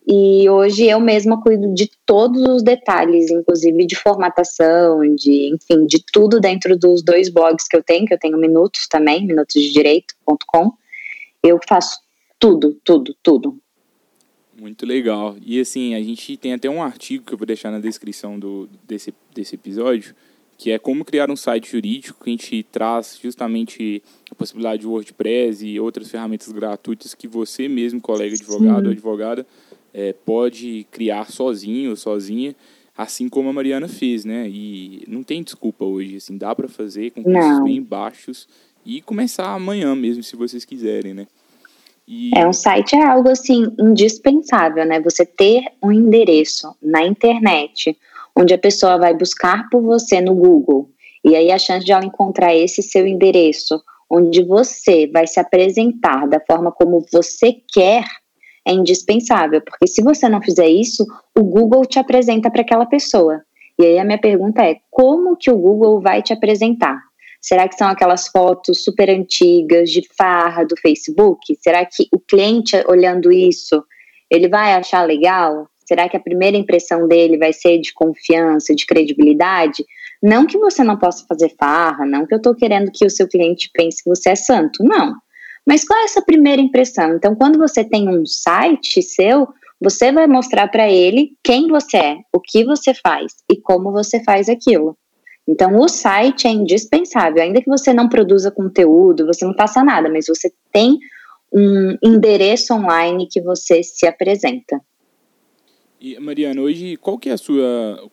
e 0.07 0.49
hoje 0.51 0.85
eu 0.85 1.01
mesma 1.01 1.41
cuido 1.41 1.73
de 1.73 1.91
todos 2.05 2.43
os 2.43 2.63
detalhes, 2.63 3.31
inclusive 3.31 3.87
de 3.87 3.97
formatação, 3.97 5.01
de, 5.15 5.55
enfim, 5.55 5.87
de 5.87 6.05
tudo 6.13 6.39
dentro 6.39 6.77
dos 6.77 7.03
dois 7.03 7.31
blogs 7.31 7.67
que 7.67 7.77
eu 7.77 7.83
tenho, 7.83 8.07
que 8.07 8.13
eu 8.13 8.19
tenho 8.19 8.37
Minutos 8.37 8.87
também, 8.87 9.27
minutosdedireito.com. 9.27 10.73
Eu 11.43 11.59
faço 11.67 12.01
tudo, 12.39 12.79
tudo, 12.85 13.17
tudo. 13.23 13.59
Muito 14.61 14.85
legal. 14.85 15.37
E 15.45 15.59
assim, 15.59 15.95
a 15.95 16.03
gente 16.03 16.37
tem 16.37 16.53
até 16.53 16.69
um 16.69 16.83
artigo 16.83 17.25
que 17.25 17.33
eu 17.33 17.39
vou 17.39 17.47
deixar 17.47 17.71
na 17.71 17.81
descrição 17.81 18.39
do, 18.39 18.69
desse, 18.87 19.15
desse 19.35 19.55
episódio, 19.55 20.15
que 20.59 20.71
é 20.71 20.79
como 20.79 21.05
criar 21.05 21.31
um 21.31 21.37
site 21.37 21.73
jurídico, 21.73 22.23
que 22.23 22.31
a 22.31 22.33
gente 22.33 22.63
traz 22.71 23.19
justamente 23.21 24.03
a 24.31 24.35
possibilidade 24.35 24.83
de 24.83 24.87
WordPress 24.87 25.67
e 25.67 25.81
outras 25.81 26.11
ferramentas 26.11 26.53
gratuitas 26.53 27.15
que 27.15 27.27
você 27.27 27.69
mesmo, 27.69 28.01
colega 28.01 28.35
advogado 28.35 28.81
Sim. 28.81 28.87
ou 28.87 28.93
advogada, 28.93 29.47
é, 29.95 30.13
pode 30.13 30.85
criar 30.91 31.31
sozinho 31.31 31.91
ou 31.91 31.97
sozinha, 31.97 32.55
assim 32.99 33.29
como 33.29 33.49
a 33.49 33.53
Mariana 33.53 33.87
fez, 33.87 34.25
né? 34.25 34.49
E 34.49 35.05
não 35.07 35.23
tem 35.23 35.43
desculpa 35.43 35.85
hoje, 35.85 36.17
assim, 36.17 36.37
dá 36.37 36.53
para 36.55 36.69
fazer 36.69 37.13
com 37.13 37.23
custos 37.23 37.63
bem 37.63 37.81
baixos 37.81 38.49
e 38.85 39.01
começar 39.01 39.55
amanhã 39.55 39.95
mesmo, 39.95 40.23
se 40.23 40.35
vocês 40.35 40.65
quiserem, 40.65 41.15
né? 41.15 41.27
E... 42.07 42.37
É 42.37 42.47
um 42.47 42.53
site 42.53 42.95
é 42.95 43.03
algo 43.03 43.31
assim 43.31 43.73
indispensável, 43.79 44.85
né? 44.85 45.01
Você 45.01 45.25
ter 45.25 45.65
um 45.83 45.91
endereço 45.91 46.75
na 46.83 47.03
internet 47.03 47.97
onde 48.37 48.53
a 48.53 48.59
pessoa 48.59 48.99
vai 48.99 49.15
buscar 49.15 49.69
por 49.71 49.81
você 49.81 50.21
no 50.21 50.35
Google 50.35 50.91
e 51.25 51.35
aí 51.35 51.51
a 51.51 51.59
chance 51.59 51.87
de 51.87 51.93
ela 51.93 52.05
encontrar 52.05 52.55
esse 52.55 52.83
seu 52.83 53.07
endereço, 53.07 53.81
onde 54.11 54.43
você 54.45 55.07
vai 55.07 55.27
se 55.27 55.41
apresentar 55.41 56.29
da 56.29 56.39
forma 56.39 56.71
como 56.71 57.07
você 57.11 57.57
quer 57.73 58.05
é 58.67 58.73
indispensável, 58.73 59.61
porque 59.61 59.87
se 59.87 60.03
você 60.03 60.29
não 60.29 60.41
fizer 60.41 60.69
isso, 60.69 61.05
o 61.39 61.43
Google 61.43 61.85
te 61.85 61.99
apresenta 61.99 62.51
para 62.51 62.63
aquela 62.63 62.87
pessoa. 62.87 63.43
E 63.79 63.85
aí 63.85 63.99
a 63.99 64.05
minha 64.05 64.19
pergunta 64.19 64.63
é: 64.63 64.77
como 64.91 65.37
que 65.37 65.51
o 65.51 65.57
Google 65.57 66.01
vai 66.01 66.23
te 66.23 66.33
apresentar? 66.33 66.99
Será 67.41 67.69
que 67.69 67.77
são 67.77 67.89
aquelas 67.89 68.29
fotos 68.29 68.83
super 68.83 69.11
antigas 69.11 69.91
de 69.91 70.03
farra 70.17 70.65
do 70.65 70.77
Facebook? 70.77 71.55
Será 71.61 71.85
que 71.85 72.09
o 72.11 72.19
cliente 72.19 72.75
olhando 72.89 73.31
isso, 73.31 73.85
ele 74.31 74.49
vai 74.49 74.73
achar 74.73 75.03
legal? 75.03 75.69
Será 75.87 76.09
que 76.09 76.17
a 76.17 76.21
primeira 76.21 76.57
impressão 76.57 77.07
dele 77.07 77.37
vai 77.37 77.53
ser 77.53 77.79
de 77.79 77.93
confiança, 77.93 78.75
de 78.75 78.87
credibilidade? 78.87 79.85
Não 80.23 80.47
que 80.47 80.57
você 80.57 80.83
não 80.83 80.97
possa 80.97 81.27
fazer 81.29 81.55
farra, 81.61 82.07
não 82.07 82.27
que 82.27 82.33
eu 82.33 82.39
estou 82.39 82.55
querendo 82.55 82.91
que 82.91 83.05
o 83.05 83.11
seu 83.11 83.29
cliente 83.29 83.69
pense 83.75 84.03
que 84.03 84.09
você 84.09 84.31
é 84.31 84.35
santo, 84.35 84.83
não. 84.83 85.15
Mas 85.67 85.85
qual 85.85 85.99
é 85.99 86.05
essa 86.05 86.23
primeira 86.23 86.61
impressão? 86.61 87.17
Então, 87.17 87.35
quando 87.35 87.59
você 87.59 87.83
tem 87.85 88.09
um 88.09 88.27
site 88.27 89.03
seu, 89.03 89.49
você 89.81 90.13
vai 90.13 90.27
mostrar 90.27 90.69
para 90.69 90.91
ele 90.91 91.37
quem 91.43 91.69
você 91.69 91.97
é, 91.97 92.19
o 92.33 92.41
que 92.41 92.65
você 92.65 92.93
faz 92.95 93.33
e 93.51 93.61
como 93.61 93.93
você 93.93 94.23
faz 94.23 94.49
aquilo. 94.49 94.97
Então, 95.47 95.79
o 95.79 95.89
site 95.89 96.47
é 96.47 96.51
indispensável, 96.51 97.43
ainda 97.43 97.61
que 97.61 97.69
você 97.69 97.93
não 97.93 98.09
produza 98.09 98.51
conteúdo, 98.51 99.27
você 99.27 99.45
não 99.45 99.55
faça 99.55 99.85
nada, 99.85 100.09
mas 100.09 100.27
você 100.27 100.53
tem 100.73 100.99
um 101.53 101.97
endereço 102.03 102.75
online 102.75 103.29
que 103.31 103.41
você 103.41 103.83
se 103.83 104.07
apresenta. 104.07 104.81
E 106.01 106.19
Mariana, 106.19 106.61
hoje 106.61 106.97
qual 106.97 107.19
que 107.19 107.29
é 107.29 107.33
a 107.33 107.39
sua 107.39 108.11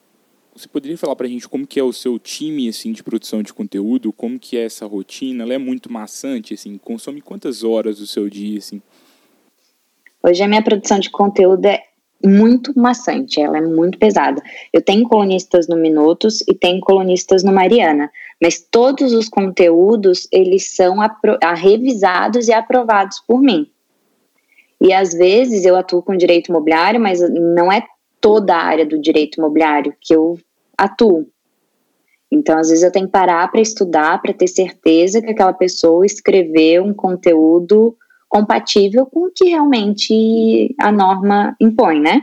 você 0.54 0.68
poderia 0.68 0.98
falar 0.98 1.16
para 1.16 1.28
a 1.28 1.30
gente 1.30 1.48
como 1.48 1.66
que 1.66 1.80
é 1.80 1.84
o 1.84 1.94
seu 1.94 2.20
time 2.20 2.68
assim 2.68 2.92
de 2.92 3.04
produção 3.04 3.42
de 3.42 3.54
conteúdo, 3.54 4.12
como 4.12 4.38
que 4.38 4.58
é 4.58 4.66
essa 4.66 4.86
rotina? 4.86 5.44
Ela 5.44 5.54
é 5.54 5.58
muito 5.58 5.92
maçante, 5.92 6.54
assim, 6.54 6.78
consome 6.78 7.22
quantas 7.22 7.64
horas 7.64 7.98
do 7.98 8.08
seu 8.08 8.30
dia, 8.30 8.58
assim? 8.58 8.82
Hoje 10.24 10.44
a 10.44 10.48
minha 10.48 10.62
produção 10.62 11.00
de 11.00 11.10
conteúdo 11.10 11.66
é 11.66 11.84
muito 12.24 12.78
maçante, 12.78 13.42
ela 13.42 13.58
é 13.58 13.62
muito 13.62 13.98
pesada. 13.98 14.42
Eu 14.72 14.82
tenho 14.82 15.08
colunistas 15.08 15.68
no 15.68 15.76
Minutos 15.76 16.42
e 16.48 16.54
tenho 16.54 16.80
colunistas 16.82 17.44
no 17.44 17.52
Mariana, 17.52 18.12
mas 18.40 18.60
todos 18.60 19.14
os 19.14 19.28
conteúdos 19.28 20.28
eles 20.32 20.76
são 20.76 20.98
revisados 21.56 22.48
e 22.48 22.54
aprovados 22.54 23.20
por 23.26 23.42
mim. 23.42 23.72
E 24.80 24.94
às 24.94 25.14
vezes 25.14 25.66
eu 25.66 25.76
atuo 25.76 26.04
com 26.04 26.16
direito 26.16 26.50
imobiliário, 26.50 27.00
mas 27.00 27.20
não 27.30 27.72
é 27.72 27.84
toda 28.22 28.56
a 28.56 28.64
área 28.64 28.86
do 28.86 29.02
direito 29.02 29.40
imobiliário 29.40 29.94
que 30.00 30.14
eu 30.14 30.38
atuo. 30.78 31.28
Então, 32.32 32.58
às 32.58 32.70
vezes, 32.70 32.84
eu 32.84 32.92
tenho 32.92 33.08
que 33.08 33.12
parar 33.12 33.52
para 33.52 33.60
estudar, 33.60 34.22
para 34.22 34.34
ter 34.34 34.48
certeza 34.48 35.22
que 35.22 35.32
aquela 35.32 35.52
pessoa 35.52 36.06
escreveu 36.06 36.84
um 36.84 36.94
conteúdo 36.94 37.98
compatível 38.30 39.06
com 39.06 39.26
o 39.26 39.32
que 39.32 39.50
realmente 39.50 40.74
a 40.80 40.90
norma 40.92 41.54
impõe, 41.60 42.00
né? 42.00 42.22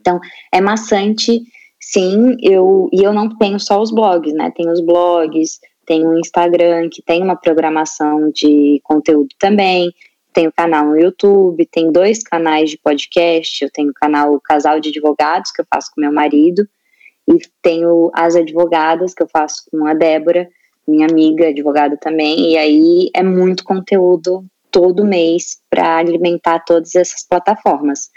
Então, 0.00 0.20
é 0.52 0.60
maçante, 0.60 1.42
sim, 1.80 2.36
eu, 2.40 2.88
e 2.92 3.02
eu 3.02 3.12
não 3.12 3.28
tenho 3.36 3.58
só 3.58 3.82
os 3.82 3.90
blogs, 3.90 4.32
né? 4.32 4.52
Tem 4.54 4.70
os 4.70 4.80
blogs, 4.80 5.58
tem 5.84 6.06
o 6.06 6.16
Instagram, 6.16 6.88
que 6.88 7.02
tem 7.02 7.20
uma 7.20 7.34
programação 7.34 8.30
de 8.30 8.80
conteúdo 8.84 9.28
também, 9.38 9.92
tenho 10.38 10.52
canal 10.52 10.86
no 10.86 10.96
YouTube, 10.96 11.66
tem 11.66 11.90
dois 11.90 12.22
canais 12.22 12.70
de 12.70 12.78
podcast, 12.78 13.64
eu 13.64 13.68
tenho 13.72 13.90
o 13.90 13.92
canal 13.92 14.40
Casal 14.40 14.78
de 14.78 14.90
Advogados, 14.90 15.50
que 15.50 15.60
eu 15.60 15.66
faço 15.68 15.90
com 15.92 16.00
meu 16.00 16.12
marido, 16.12 16.62
e 17.28 17.40
tenho 17.60 18.08
as 18.14 18.36
advogadas, 18.36 19.14
que 19.14 19.22
eu 19.24 19.28
faço 19.28 19.64
com 19.68 19.84
a 19.84 19.94
Débora, 19.94 20.48
minha 20.86 21.08
amiga 21.08 21.48
advogada 21.48 21.96
também, 21.96 22.52
e 22.52 22.56
aí 22.56 23.10
é 23.16 23.20
muito 23.20 23.64
conteúdo 23.64 24.44
todo 24.70 25.04
mês 25.04 25.58
para 25.68 25.96
alimentar 25.96 26.60
todas 26.60 26.94
essas 26.94 27.26
plataformas. 27.26 28.08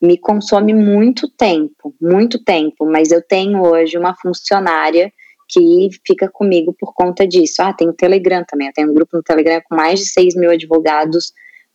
Me 0.00 0.16
consome 0.16 0.72
muito 0.72 1.28
tempo, 1.28 1.92
muito 2.00 2.38
tempo, 2.44 2.86
mas 2.86 3.10
eu 3.10 3.20
tenho 3.20 3.60
hoje 3.66 3.98
uma 3.98 4.14
funcionária 4.14 5.12
que 5.48 5.88
fica 6.06 6.30
comigo 6.32 6.72
por 6.78 6.94
conta 6.94 7.26
disso. 7.26 7.62
Ah, 7.62 7.72
tem 7.72 7.88
o 7.88 7.92
Telegram 7.92 8.44
também, 8.46 8.68
eu 8.68 8.72
tenho 8.72 8.92
um 8.92 8.94
grupo 8.94 9.16
no 9.16 9.24
Telegram 9.24 9.60
com 9.68 9.74
mais 9.74 9.98
de 9.98 10.06
6 10.06 10.36
mil 10.36 10.52
advogados 10.52 11.32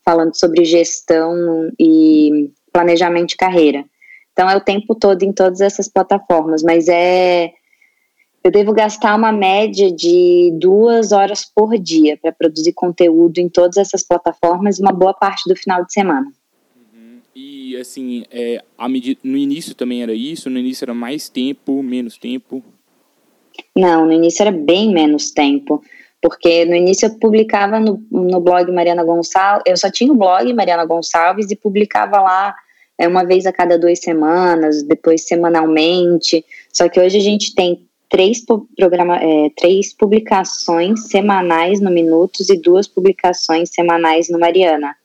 falando 0.09 0.35
sobre 0.35 0.65
gestão 0.65 1.71
e 1.79 2.49
planejamento 2.73 3.29
de 3.29 3.37
carreira. 3.37 3.85
Então 4.33 4.49
é 4.49 4.57
o 4.57 4.61
tempo 4.61 4.95
todo 4.95 5.21
em 5.21 5.31
todas 5.31 5.61
essas 5.61 5.87
plataformas, 5.87 6.63
mas 6.63 6.87
é 6.87 7.51
eu 8.43 8.49
devo 8.49 8.73
gastar 8.73 9.15
uma 9.15 9.31
média 9.31 9.91
de 9.91 10.51
duas 10.59 11.11
horas 11.11 11.45
por 11.45 11.77
dia 11.77 12.17
para 12.17 12.31
produzir 12.31 12.73
conteúdo 12.73 13.37
em 13.37 13.49
todas 13.49 13.77
essas 13.77 14.01
plataformas, 14.01 14.79
uma 14.79 14.93
boa 14.93 15.13
parte 15.13 15.47
do 15.47 15.55
final 15.55 15.85
de 15.85 15.93
semana. 15.93 16.31
Uhum. 16.75 17.19
E 17.35 17.75
assim, 17.75 18.23
é, 18.31 18.63
medida, 18.89 19.19
no 19.23 19.37
início 19.37 19.75
também 19.75 20.01
era 20.01 20.13
isso? 20.13 20.49
No 20.49 20.57
início 20.57 20.85
era 20.85 20.93
mais 20.93 21.29
tempo, 21.29 21.83
menos 21.83 22.17
tempo? 22.17 22.63
Não, 23.75 24.07
no 24.07 24.13
início 24.13 24.41
era 24.41 24.51
bem 24.51 24.91
menos 24.91 25.31
tempo. 25.31 25.83
Porque 26.21 26.65
no 26.65 26.75
início 26.75 27.07
eu 27.07 27.17
publicava 27.17 27.79
no, 27.79 28.03
no 28.11 28.41
blog 28.41 28.71
Mariana 28.71 29.03
Gonçalves, 29.03 29.63
eu 29.65 29.77
só 29.77 29.89
tinha 29.89 30.11
o 30.11 30.17
blog 30.17 30.51
Mariana 30.53 30.85
Gonçalves 30.85 31.49
e 31.49 31.55
publicava 31.55 32.19
lá 32.19 32.53
é, 32.97 33.07
uma 33.07 33.23
vez 33.23 33.45
a 33.45 33.53
cada 33.53 33.79
duas 33.79 33.99
semanas, 33.99 34.83
depois 34.83 35.25
semanalmente. 35.25 36.45
Só 36.73 36.89
que 36.89 36.99
hoje 36.99 37.17
a 37.17 37.21
gente 37.21 37.55
tem 37.55 37.87
três, 38.09 38.43
programa, 38.75 39.17
é, 39.17 39.49
três 39.55 39.93
publicações 39.93 41.07
semanais 41.07 41.79
no 41.79 41.89
Minutos 41.89 42.49
e 42.49 42.57
duas 42.59 42.87
publicações 42.87 43.69
semanais 43.69 44.29
no 44.29 44.37
Mariana, 44.37 44.95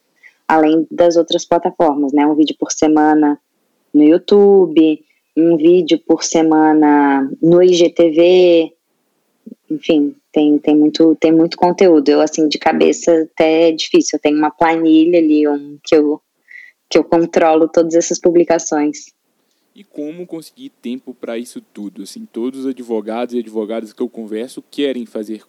além 0.48 0.86
das 0.90 1.16
outras 1.16 1.44
plataformas, 1.44 2.12
né? 2.12 2.26
Um 2.26 2.34
vídeo 2.34 2.56
por 2.58 2.72
semana 2.72 3.38
no 3.94 4.02
YouTube, 4.02 5.00
um 5.36 5.56
vídeo 5.56 6.00
por 6.04 6.24
semana 6.24 7.30
no 7.40 7.62
IGTV, 7.62 8.72
enfim, 9.70 10.14
tem, 10.32 10.58
tem, 10.58 10.76
muito, 10.76 11.16
tem 11.16 11.32
muito 11.32 11.56
conteúdo. 11.56 12.08
Eu, 12.08 12.20
assim, 12.20 12.48
de 12.48 12.58
cabeça 12.58 13.22
até 13.22 13.68
é 13.68 13.72
difícil. 13.72 14.16
Eu 14.16 14.20
tenho 14.20 14.36
uma 14.36 14.50
planilha 14.50 15.18
ali 15.18 15.48
um, 15.48 15.78
que, 15.82 15.94
eu, 15.94 16.20
que 16.88 16.98
eu 16.98 17.04
controlo 17.04 17.68
todas 17.68 17.94
essas 17.94 18.20
publicações. 18.20 19.06
E 19.74 19.82
como 19.82 20.26
conseguir 20.26 20.70
tempo 20.70 21.12
para 21.14 21.36
isso 21.36 21.60
tudo? 21.60 22.02
Assim, 22.02 22.26
todos 22.26 22.60
os 22.60 22.66
advogados 22.66 23.34
e 23.34 23.38
advogadas 23.38 23.92
que 23.92 24.00
eu 24.00 24.08
converso 24.08 24.62
querem 24.70 25.04
fazer, 25.04 25.42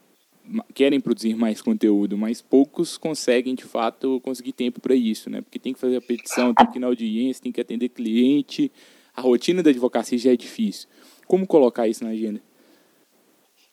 querem 0.73 0.99
produzir 0.99 1.35
mais 1.35 1.61
conteúdo, 1.61 2.17
mas 2.17 2.41
poucos 2.41 2.97
conseguem 2.97 3.53
de 3.53 3.65
fato 3.65 4.19
conseguir 4.21 4.53
tempo 4.53 4.81
para 4.81 4.95
isso, 4.95 5.29
né? 5.29 5.41
Porque 5.41 5.59
tem 5.59 5.73
que 5.73 5.79
fazer 5.79 5.97
a 5.97 6.01
petição, 6.01 6.55
tem 6.55 6.65
que 6.71 6.77
ir 6.77 6.81
na 6.81 6.87
audiência, 6.87 7.43
tem 7.43 7.51
que 7.51 7.61
atender 7.61 7.89
cliente. 7.89 8.71
A 9.15 9.21
rotina 9.21 9.61
da 9.61 9.69
advocacia 9.69 10.17
já 10.17 10.33
é 10.33 10.35
difícil. 10.35 10.89
Como 11.27 11.45
colocar 11.45 11.87
isso 11.87 12.03
na 12.03 12.09
agenda? 12.09 12.41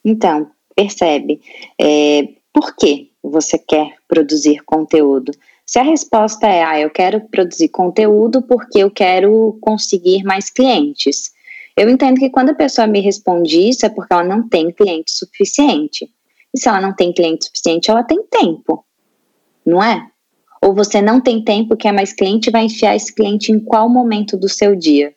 Então, 0.05 0.51
percebe. 0.75 1.41
É, 1.81 2.29
por 2.53 2.75
que 2.77 3.11
você 3.23 3.59
quer 3.59 3.95
produzir 4.09 4.63
conteúdo? 4.65 5.33
Se 5.65 5.79
a 5.79 5.83
resposta 5.83 6.47
é, 6.47 6.63
ah, 6.63 6.81
eu 6.81 6.91
quero 6.91 7.21
produzir 7.29 7.69
conteúdo 7.69 8.43
porque 8.43 8.79
eu 8.79 8.91
quero 8.91 9.57
conseguir 9.61 10.23
mais 10.25 10.51
clientes. 10.51 11.33
Eu 11.77 11.89
entendo 11.89 12.19
que 12.19 12.31
quando 12.31 12.51
a 12.51 12.55
pessoa 12.55 12.87
me 12.87 13.01
responde 13.01 13.69
isso 13.69 13.87
é 13.87 13.89
porque 13.89 14.13
ela 14.13 14.25
não 14.25 14.49
tem 14.49 14.71
cliente 14.71 15.13
suficiente. 15.13 16.11
E 16.55 16.61
se 16.61 16.69
ela 16.69 16.81
não 16.81 16.95
tem 16.95 17.13
cliente 17.13 17.47
suficiente, 17.47 17.91
ela 17.91 18.03
tem 18.03 18.23
tempo, 18.25 18.85
não 19.65 19.83
é? 19.83 20.07
Ou 20.61 20.75
você 20.75 21.01
não 21.01 21.21
tem 21.21 21.43
tempo, 21.43 21.77
quer 21.77 21.93
mais 21.93 22.13
cliente, 22.13 22.51
vai 22.51 22.67
enfiar 22.67 22.95
esse 22.95 23.13
cliente 23.13 23.51
em 23.51 23.59
qual 23.59 23.89
momento 23.89 24.37
do 24.37 24.49
seu 24.49 24.77
dia? 24.77 25.15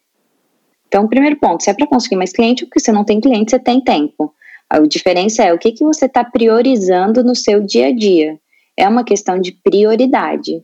Então, 0.88 1.08
primeiro 1.08 1.36
ponto, 1.36 1.62
se 1.62 1.70
é 1.70 1.74
para 1.74 1.88
conseguir 1.88 2.16
mais 2.16 2.32
cliente, 2.32 2.66
porque 2.66 2.80
você 2.80 2.92
não 2.92 3.04
tem 3.04 3.20
cliente, 3.20 3.52
você 3.52 3.60
tem 3.60 3.82
tempo. 3.82 4.34
A 4.70 4.80
diferença 4.80 5.44
é 5.44 5.54
o 5.54 5.60
que, 5.60 5.72
que 5.72 5.84
você 5.84 6.06
está 6.06 6.24
priorizando 6.24 7.24
no 7.24 7.36
seu 7.36 7.62
dia 7.62 7.88
a 7.88 7.96
dia. 7.96 8.38
É 8.78 8.88
uma 8.88 9.04
questão 9.04 9.40
de 9.40 9.52
prioridade. 9.52 10.64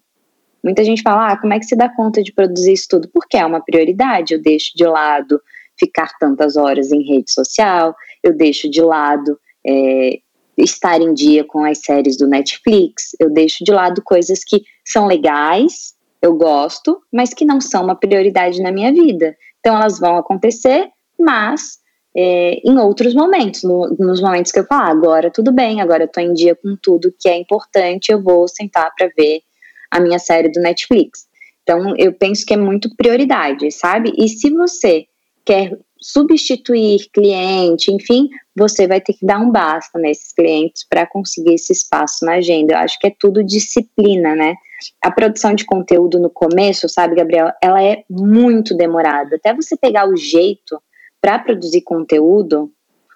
Muita 0.64 0.84
gente 0.84 1.02
fala, 1.02 1.32
ah, 1.32 1.38
como 1.38 1.54
é 1.54 1.60
que 1.60 1.66
se 1.66 1.76
dá 1.76 1.90
conta 1.90 2.22
de 2.22 2.34
produzir 2.34 2.74
isso 2.74 2.88
tudo? 2.90 3.10
Porque 3.14 3.38
é 3.38 3.46
uma 3.46 3.62
prioridade. 3.62 4.34
Eu 4.34 4.42
deixo 4.42 4.72
de 4.76 4.86
lado 4.86 5.40
ficar 5.80 6.10
tantas 6.20 6.56
horas 6.56 6.92
em 6.92 7.02
rede 7.02 7.32
social, 7.32 7.96
eu 8.24 8.36
deixo 8.36 8.70
de 8.70 8.82
lado 8.82 9.38
é, 9.66 10.20
estar 10.58 11.02
em 11.02 11.14
dia 11.14 11.44
com 11.44 11.64
as 11.64 11.80
séries 11.80 12.18
do 12.18 12.28
Netflix, 12.28 13.16
eu 13.20 13.32
deixo 13.32 13.64
de 13.64 13.72
lado 13.72 14.02
coisas 14.04 14.44
que 14.44 14.62
são 14.86 15.08
legais, 15.08 15.96
eu 16.22 16.36
gosto, 16.36 17.02
mas 17.12 17.34
que 17.34 17.46
não 17.46 17.60
são 17.60 17.84
uma 17.84 17.96
prioridade 17.96 18.62
na 18.62 18.72
minha 18.72 18.94
vida. 18.94 19.36
Então 19.60 19.76
elas 19.76 20.00
vão 20.00 20.18
acontecer, 20.18 20.88
mas 21.20 21.80
é, 22.16 22.62
em 22.64 22.78
outros 22.78 23.14
momentos, 23.14 23.64
no, 23.64 23.96
nos 24.00 24.22
momentos 24.22 24.52
que 24.52 24.60
eu 24.60 24.66
falo, 24.66 24.84
ah, 24.84 24.92
agora 24.92 25.32
tudo 25.32 25.52
bem, 25.52 25.82
agora 25.82 26.04
eu 26.04 26.08
tô 26.08 26.20
em 26.20 26.34
dia 26.34 26.56
com 26.56 26.76
tudo 26.76 27.14
que 27.18 27.30
é 27.30 27.38
importante, 27.38 28.12
eu 28.12 28.22
vou 28.22 28.48
sentar 28.48 28.94
para 28.96 29.10
ver 29.16 29.42
a 29.90 30.00
minha 30.00 30.20
série 30.20 30.50
do 30.50 30.62
Netflix. 30.62 31.28
Então, 31.64 31.96
eu 31.98 32.14
penso 32.14 32.46
que 32.46 32.54
é 32.54 32.58
muito 32.58 32.94
prioridade, 32.96 33.72
sabe? 33.72 34.12
E 34.18 34.28
se 34.28 34.50
você 34.50 35.06
quer 35.46 35.78
substituir 36.02 37.08
cliente, 37.14 37.92
enfim, 37.92 38.28
você 38.56 38.88
vai 38.88 39.00
ter 39.00 39.14
que 39.14 39.26
dar 39.26 39.40
um 39.40 39.52
basta 39.52 40.00
nesses 40.00 40.34
clientes 40.34 40.86
para 40.90 41.06
conseguir 41.06 41.54
esse 41.54 41.72
espaço 41.72 42.26
na 42.26 42.36
agenda. 42.36 42.74
Eu 42.74 42.78
acho 42.80 42.98
que 43.00 43.08
é 43.08 43.16
tudo 43.18 43.44
disciplina, 43.44 44.36
né? 44.36 44.56
A 45.02 45.12
produção 45.12 45.54
de 45.54 45.64
conteúdo 45.64 46.20
no 46.20 46.30
começo, 46.30 46.90
sabe, 46.90 47.16
Gabriel, 47.16 47.52
ela 47.62 47.84
é 47.84 48.04
muito 48.10 48.76
demorada. 48.76 49.36
Até 49.36 49.54
você 49.54 49.78
pegar 49.78 50.10
o 50.10 50.18
jeito 50.18 50.82
para 51.22 51.40
produzir 51.40 51.82
conteúdo, 51.82 52.72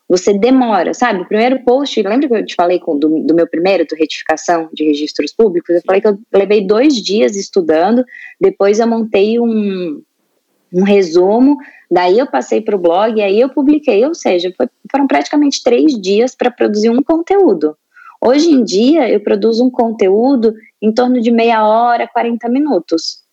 você 0.07 0.37
demora, 0.37 0.93
sabe? 0.93 1.21
O 1.21 1.27
primeiro 1.27 1.63
post, 1.63 2.01
lembra 2.03 2.27
que 2.27 2.35
eu 2.35 2.45
te 2.45 2.55
falei 2.55 2.79
com, 2.79 2.97
do, 2.97 3.23
do, 3.23 3.33
meu 3.33 3.47
primeiro, 3.47 3.85
do 3.87 3.95
retificação 3.95 4.69
de 4.71 4.85
registros 4.85 5.33
públicos? 5.33 5.75
Eu 5.75 5.81
falei 5.85 5.99
que 5.99 6.07
eu 6.07 6.19
levei 6.31 6.65
dois 6.65 6.93
dias 7.01 7.35
estudando, 7.35 8.05
depois 8.39 8.79
eu 8.79 8.87
montei 8.87 9.39
um, 9.39 10.01
um 10.71 10.83
resumo, 10.83 11.57
daí 11.89 12.19
eu 12.19 12.27
passei 12.27 12.61
para 12.61 12.75
o 12.75 12.79
blog 12.79 13.17
e 13.17 13.23
aí 13.23 13.41
eu 13.41 13.49
publiquei, 13.49 14.05
ou 14.05 14.13
seja, 14.13 14.53
foi, 14.55 14.67
foram 14.91 15.07
praticamente 15.07 15.63
três 15.63 15.99
dias 15.99 16.35
para 16.35 16.51
produzir 16.51 16.91
um 16.91 17.01
conteúdo. 17.01 17.75
Hoje 18.21 18.49
em 18.49 18.63
dia, 18.63 19.09
eu 19.09 19.19
produzo 19.19 19.65
um 19.65 19.71
conteúdo 19.71 20.53
em 20.81 20.91
torno 20.91 21.19
de 21.19 21.31
meia 21.31 21.67
hora, 21.67 22.07
40 22.07 22.47
minutos. 22.49 23.24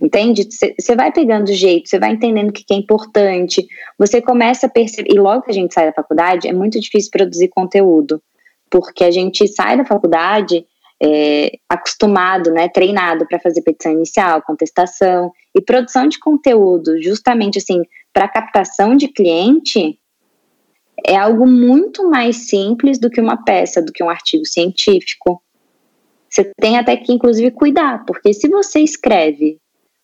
Entende? 0.00 0.46
Você 0.78 0.94
vai 0.94 1.10
pegando 1.10 1.52
jeito, 1.52 1.88
você 1.88 1.98
vai 1.98 2.12
entendendo 2.12 2.50
o 2.50 2.52
que, 2.52 2.64
que 2.64 2.74
é 2.74 2.76
importante, 2.76 3.66
você 3.98 4.20
começa 4.20 4.66
a 4.66 4.70
perceber. 4.70 5.10
E 5.12 5.18
logo 5.18 5.42
que 5.42 5.50
a 5.50 5.54
gente 5.54 5.72
sai 5.72 5.86
da 5.86 5.92
faculdade, 5.92 6.48
é 6.48 6.52
muito 6.52 6.78
difícil 6.78 7.10
produzir 7.10 7.48
conteúdo, 7.48 8.22
porque 8.70 9.04
a 9.04 9.10
gente 9.10 9.48
sai 9.48 9.76
da 9.76 9.84
faculdade 9.84 10.66
é, 11.02 11.52
acostumado, 11.68 12.50
né, 12.50 12.68
treinado 12.68 13.26
para 13.26 13.38
fazer 13.38 13.62
petição 13.62 13.92
inicial, 13.92 14.42
contestação 14.42 15.32
e 15.54 15.60
produção 15.60 16.08
de 16.08 16.18
conteúdo, 16.18 17.00
justamente 17.02 17.58
assim, 17.58 17.82
para 18.12 18.28
captação 18.28 18.96
de 18.96 19.08
cliente, 19.08 19.98
é 21.06 21.16
algo 21.16 21.46
muito 21.46 22.08
mais 22.08 22.48
simples 22.48 22.98
do 22.98 23.10
que 23.10 23.20
uma 23.20 23.42
peça, 23.44 23.82
do 23.82 23.92
que 23.92 24.02
um 24.02 24.08
artigo 24.10 24.44
científico. 24.46 25.42
Você 26.28 26.50
tem 26.58 26.78
até 26.78 26.96
que, 26.96 27.12
inclusive, 27.12 27.50
cuidar, 27.50 28.04
porque 28.06 28.32
se 28.32 28.48
você 28.48 28.80
escreve 28.80 29.58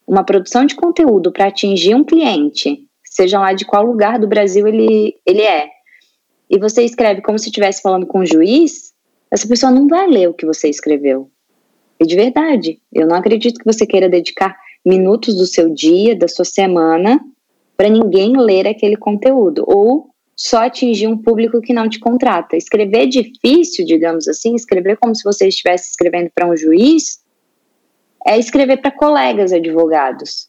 uma 0.07 0.25
produção 0.25 0.65
de 0.65 0.75
conteúdo 0.75 1.33
para 1.33 1.47
atingir 1.47 1.95
um 1.95 2.05
cliente, 2.05 2.87
seja 3.05 3.39
lá 3.39 3.53
de 3.53 3.65
qual 3.65 3.85
lugar 3.85 4.19
do 4.19 4.27
Brasil 4.27 4.67
ele, 4.67 5.15
ele 5.27 5.43
é, 5.43 5.69
e 6.51 6.59
você 6.59 6.83
escreve 6.85 7.23
como 7.23 7.39
se 7.39 7.47
estivesse 7.47 7.81
falando 7.81 8.07
com 8.07 8.21
um 8.21 8.27
juiz, 8.27 8.93
essa 9.31 9.49
pessoa 9.49 9.73
não 9.73 9.89
vai 9.89 10.07
ler 10.07 10.29
o 10.29 10.35
que 10.35 10.45
você 10.45 10.69
escreveu. 10.69 11.31
E 11.99 12.05
de 12.05 12.15
verdade, 12.15 12.79
eu 12.93 13.07
não 13.07 13.17
acredito 13.17 13.59
que 13.59 13.65
você 13.65 13.87
queira 13.87 14.09
dedicar 14.09 14.55
minutos 14.85 15.37
do 15.37 15.47
seu 15.47 15.73
dia, 15.73 16.15
da 16.15 16.29
sua 16.29 16.45
semana, 16.45 17.19
para 17.75 17.89
ninguém 17.89 18.37
ler 18.37 18.67
aquele 18.67 18.97
conteúdo, 18.97 19.65
ou 19.67 20.11
só 20.37 20.65
atingir 20.65 21.07
um 21.07 21.17
público 21.17 21.61
que 21.61 21.73
não 21.73 21.89
te 21.89 21.99
contrata. 21.99 22.57
Escrever 22.57 23.05
é 23.05 23.07
difícil, 23.07 23.87
digamos 23.87 24.29
assim, 24.29 24.55
escrever 24.55 24.99
como 24.99 25.15
se 25.15 25.25
você 25.25 25.49
estivesse 25.49 25.91
escrevendo 25.91 26.31
para 26.35 26.49
um 26.49 26.57
juiz, 26.57 27.22
é 28.27 28.39
escrever 28.39 28.79
para 28.79 28.91
colegas 28.91 29.53
advogados. 29.53 30.49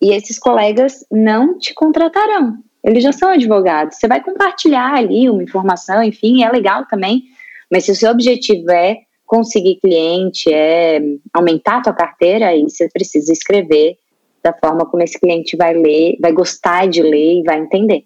E 0.00 0.12
esses 0.12 0.38
colegas 0.38 1.04
não 1.10 1.58
te 1.58 1.74
contratarão. 1.74 2.58
Eles 2.82 3.02
já 3.02 3.12
são 3.12 3.28
advogados. 3.28 3.96
Você 3.96 4.08
vai 4.08 4.22
compartilhar 4.22 4.94
ali 4.94 5.28
uma 5.28 5.42
informação, 5.42 6.02
enfim, 6.02 6.42
é 6.42 6.50
legal 6.50 6.86
também. 6.86 7.24
Mas 7.70 7.84
se 7.84 7.92
o 7.92 7.94
seu 7.94 8.10
objetivo 8.10 8.70
é 8.70 8.98
conseguir 9.26 9.76
cliente, 9.76 10.52
é 10.52 11.00
aumentar 11.32 11.78
a 11.78 11.82
tua 11.82 11.92
carteira, 11.92 12.48
aí 12.48 12.62
você 12.62 12.88
precisa 12.88 13.32
escrever 13.32 13.96
da 14.42 14.52
forma 14.52 14.86
como 14.86 15.02
esse 15.02 15.20
cliente 15.20 15.56
vai 15.56 15.74
ler, 15.74 16.16
vai 16.20 16.32
gostar 16.32 16.88
de 16.88 17.02
ler 17.02 17.40
e 17.40 17.42
vai 17.42 17.58
entender. 17.58 18.04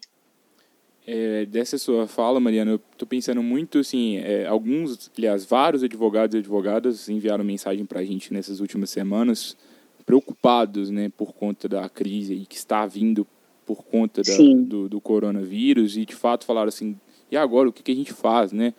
É, 1.06 1.44
dessa 1.44 1.76
sua 1.76 2.06
fala, 2.06 2.40
Mariana, 2.40 2.72
eu 2.72 2.80
estou 2.92 3.06
pensando 3.06 3.42
muito 3.42 3.78
assim, 3.78 4.16
é, 4.18 4.46
alguns, 4.46 5.10
aliás, 5.16 5.44
vários 5.44 5.82
advogados 5.82 6.34
e 6.34 6.38
advogadas 6.38 7.08
enviaram 7.10 7.44
mensagem 7.44 7.84
para 7.84 8.00
a 8.00 8.04
gente 8.04 8.32
nessas 8.32 8.58
últimas 8.58 8.88
semanas, 8.88 9.54
preocupados, 10.06 10.90
né, 10.90 11.10
por 11.14 11.34
conta 11.34 11.68
da 11.68 11.88
crise 11.88 12.46
que 12.48 12.56
está 12.56 12.86
vindo 12.86 13.26
por 13.66 13.82
conta 13.84 14.22
da, 14.22 14.36
do, 14.66 14.88
do, 14.88 15.00
coronavírus 15.00 15.96
e 15.96 16.04
de 16.04 16.14
fato 16.14 16.44
falaram 16.44 16.68
assim, 16.68 16.96
e 17.30 17.36
agora 17.36 17.68
o 17.68 17.72
que, 17.72 17.82
que 17.82 17.92
a 17.92 17.94
gente 17.94 18.12
faz, 18.12 18.52
né? 18.52 18.74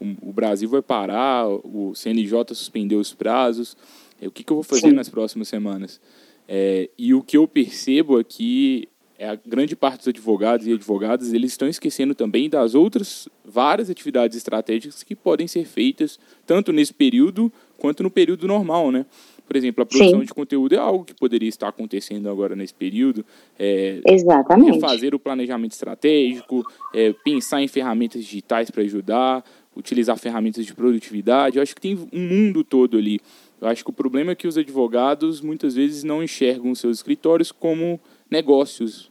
O, 0.00 0.30
o, 0.30 0.32
Brasil 0.32 0.68
vai 0.68 0.80
parar, 0.80 1.46
o 1.46 1.94
CNJ 1.94 2.54
suspendeu 2.54 2.98
os 2.98 3.12
prazos, 3.12 3.76
é, 4.20 4.26
o 4.26 4.30
que, 4.30 4.42
que 4.42 4.50
eu 4.50 4.56
vou 4.56 4.64
fazer 4.64 4.88
Sim. 4.88 4.92
nas 4.92 5.10
próximas 5.10 5.48
semanas? 5.48 6.00
É, 6.48 6.88
e 6.98 7.12
o 7.12 7.22
que 7.22 7.36
eu 7.36 7.46
percebo 7.46 8.18
aqui 8.18 8.88
é, 9.20 9.28
a 9.28 9.34
grande 9.34 9.76
parte 9.76 9.98
dos 9.98 10.08
advogados 10.08 10.66
e 10.66 10.72
advogadas 10.72 11.34
eles 11.34 11.52
estão 11.52 11.68
esquecendo 11.68 12.14
também 12.14 12.48
das 12.48 12.74
outras 12.74 13.28
várias 13.44 13.90
atividades 13.90 14.34
estratégicas 14.34 15.02
que 15.02 15.14
podem 15.14 15.46
ser 15.46 15.66
feitas 15.66 16.18
tanto 16.46 16.72
nesse 16.72 16.94
período 16.94 17.52
quanto 17.76 18.02
no 18.02 18.10
período 18.10 18.48
normal, 18.48 18.90
né? 18.90 19.04
Por 19.46 19.56
exemplo, 19.56 19.82
a 19.82 19.86
produção 19.86 20.20
Sim. 20.20 20.24
de 20.24 20.32
conteúdo 20.32 20.74
é 20.74 20.78
algo 20.78 21.04
que 21.04 21.12
poderia 21.12 21.48
estar 21.48 21.68
acontecendo 21.68 22.30
agora 22.30 22.56
nesse 22.56 22.72
período. 22.72 23.26
É, 23.58 24.00
Exatamente. 24.06 24.80
Fazer 24.80 25.14
o 25.14 25.18
planejamento 25.18 25.72
estratégico, 25.72 26.64
é, 26.94 27.12
pensar 27.12 27.60
em 27.60 27.68
ferramentas 27.68 28.24
digitais 28.24 28.70
para 28.70 28.84
ajudar, 28.84 29.44
utilizar 29.76 30.16
ferramentas 30.18 30.64
de 30.64 30.72
produtividade. 30.72 31.56
Eu 31.56 31.62
acho 31.62 31.74
que 31.74 31.80
tem 31.80 31.98
um 32.12 32.20
mundo 32.20 32.62
todo 32.62 32.96
ali. 32.96 33.20
Eu 33.60 33.68
acho 33.68 33.84
que 33.84 33.90
o 33.90 33.92
problema 33.92 34.32
é 34.32 34.34
que 34.34 34.46
os 34.46 34.56
advogados 34.56 35.40
muitas 35.40 35.74
vezes 35.74 36.04
não 36.04 36.22
enxergam 36.22 36.74
seus 36.74 36.98
escritórios 36.98 37.52
como 37.52 38.00
negócios, 38.30 39.09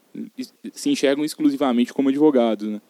se 0.73 0.89
enxergam 0.89 1.23
exclusivamente 1.23 1.93
como 1.93 2.09
advogados. 2.09 2.67
Né? 2.67 2.81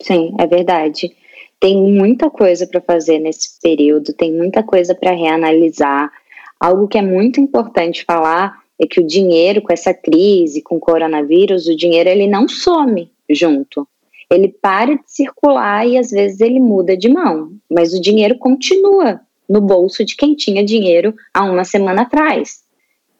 Sim, 0.00 0.34
é 0.38 0.46
verdade. 0.46 1.14
Tem 1.60 1.76
muita 1.76 2.28
coisa 2.28 2.66
para 2.66 2.80
fazer 2.80 3.18
nesse 3.18 3.60
período, 3.60 4.12
tem 4.12 4.32
muita 4.32 4.62
coisa 4.62 4.94
para 4.94 5.12
reanalisar. 5.12 6.10
Algo 6.58 6.88
que 6.88 6.98
é 6.98 7.02
muito 7.02 7.40
importante 7.40 8.04
falar 8.04 8.60
é 8.80 8.86
que 8.86 9.00
o 9.00 9.06
dinheiro 9.06 9.62
com 9.62 9.72
essa 9.72 9.94
crise, 9.94 10.62
com 10.62 10.76
o 10.76 10.80
coronavírus, 10.80 11.68
o 11.68 11.76
dinheiro 11.76 12.08
ele 12.08 12.26
não 12.26 12.48
some 12.48 13.10
junto. 13.30 13.86
Ele 14.30 14.48
para 14.48 14.94
de 14.96 15.02
circular 15.06 15.86
e 15.86 15.98
às 15.98 16.10
vezes 16.10 16.40
ele 16.40 16.58
muda 16.58 16.96
de 16.96 17.08
mão, 17.08 17.52
mas 17.70 17.92
o 17.92 18.00
dinheiro 18.00 18.38
continua 18.38 19.20
no 19.48 19.60
bolso 19.60 20.04
de 20.04 20.16
quem 20.16 20.34
tinha 20.34 20.64
dinheiro 20.64 21.14
há 21.34 21.44
uma 21.44 21.64
semana 21.64 22.02
atrás. 22.02 22.61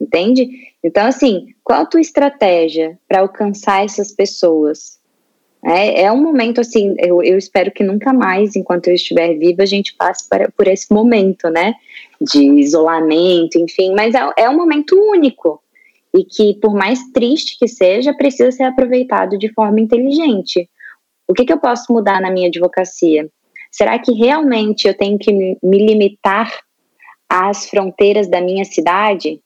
Entende? 0.02 0.48
Então, 0.82 1.06
assim, 1.06 1.54
qual 1.62 1.82
a 1.82 1.86
tua 1.86 2.00
estratégia 2.00 2.98
para 3.06 3.20
alcançar 3.20 3.84
essas 3.84 4.10
pessoas? 4.10 4.98
É, 5.64 6.02
é 6.02 6.12
um 6.12 6.20
momento 6.20 6.60
assim, 6.60 6.96
eu, 6.98 7.22
eu 7.22 7.38
espero 7.38 7.70
que 7.70 7.84
nunca 7.84 8.12
mais, 8.12 8.56
enquanto 8.56 8.88
eu 8.88 8.94
estiver 8.94 9.34
viva, 9.34 9.62
a 9.62 9.66
gente 9.66 9.94
passe 9.94 10.28
para, 10.28 10.50
por 10.50 10.66
esse 10.66 10.92
momento, 10.92 11.48
né? 11.50 11.74
De 12.20 12.42
isolamento, 12.42 13.56
enfim, 13.58 13.94
mas 13.94 14.12
é, 14.16 14.28
é 14.38 14.50
um 14.50 14.56
momento 14.56 14.96
único 14.96 15.62
e 16.12 16.24
que, 16.24 16.54
por 16.54 16.74
mais 16.74 16.98
triste 17.12 17.56
que 17.56 17.68
seja, 17.68 18.12
precisa 18.12 18.50
ser 18.50 18.64
aproveitado 18.64 19.38
de 19.38 19.52
forma 19.52 19.80
inteligente. 19.80 20.68
O 21.28 21.32
que, 21.32 21.44
que 21.44 21.52
eu 21.52 21.60
posso 21.60 21.92
mudar 21.92 22.20
na 22.20 22.30
minha 22.30 22.48
advocacia? 22.48 23.30
Será 23.70 24.00
que 24.00 24.12
realmente 24.12 24.88
eu 24.88 24.94
tenho 24.94 25.16
que 25.16 25.32
me, 25.32 25.56
me 25.62 25.78
limitar 25.78 26.52
às 27.28 27.70
fronteiras 27.70 28.28
da 28.28 28.40
minha 28.40 28.64
cidade? 28.64 29.40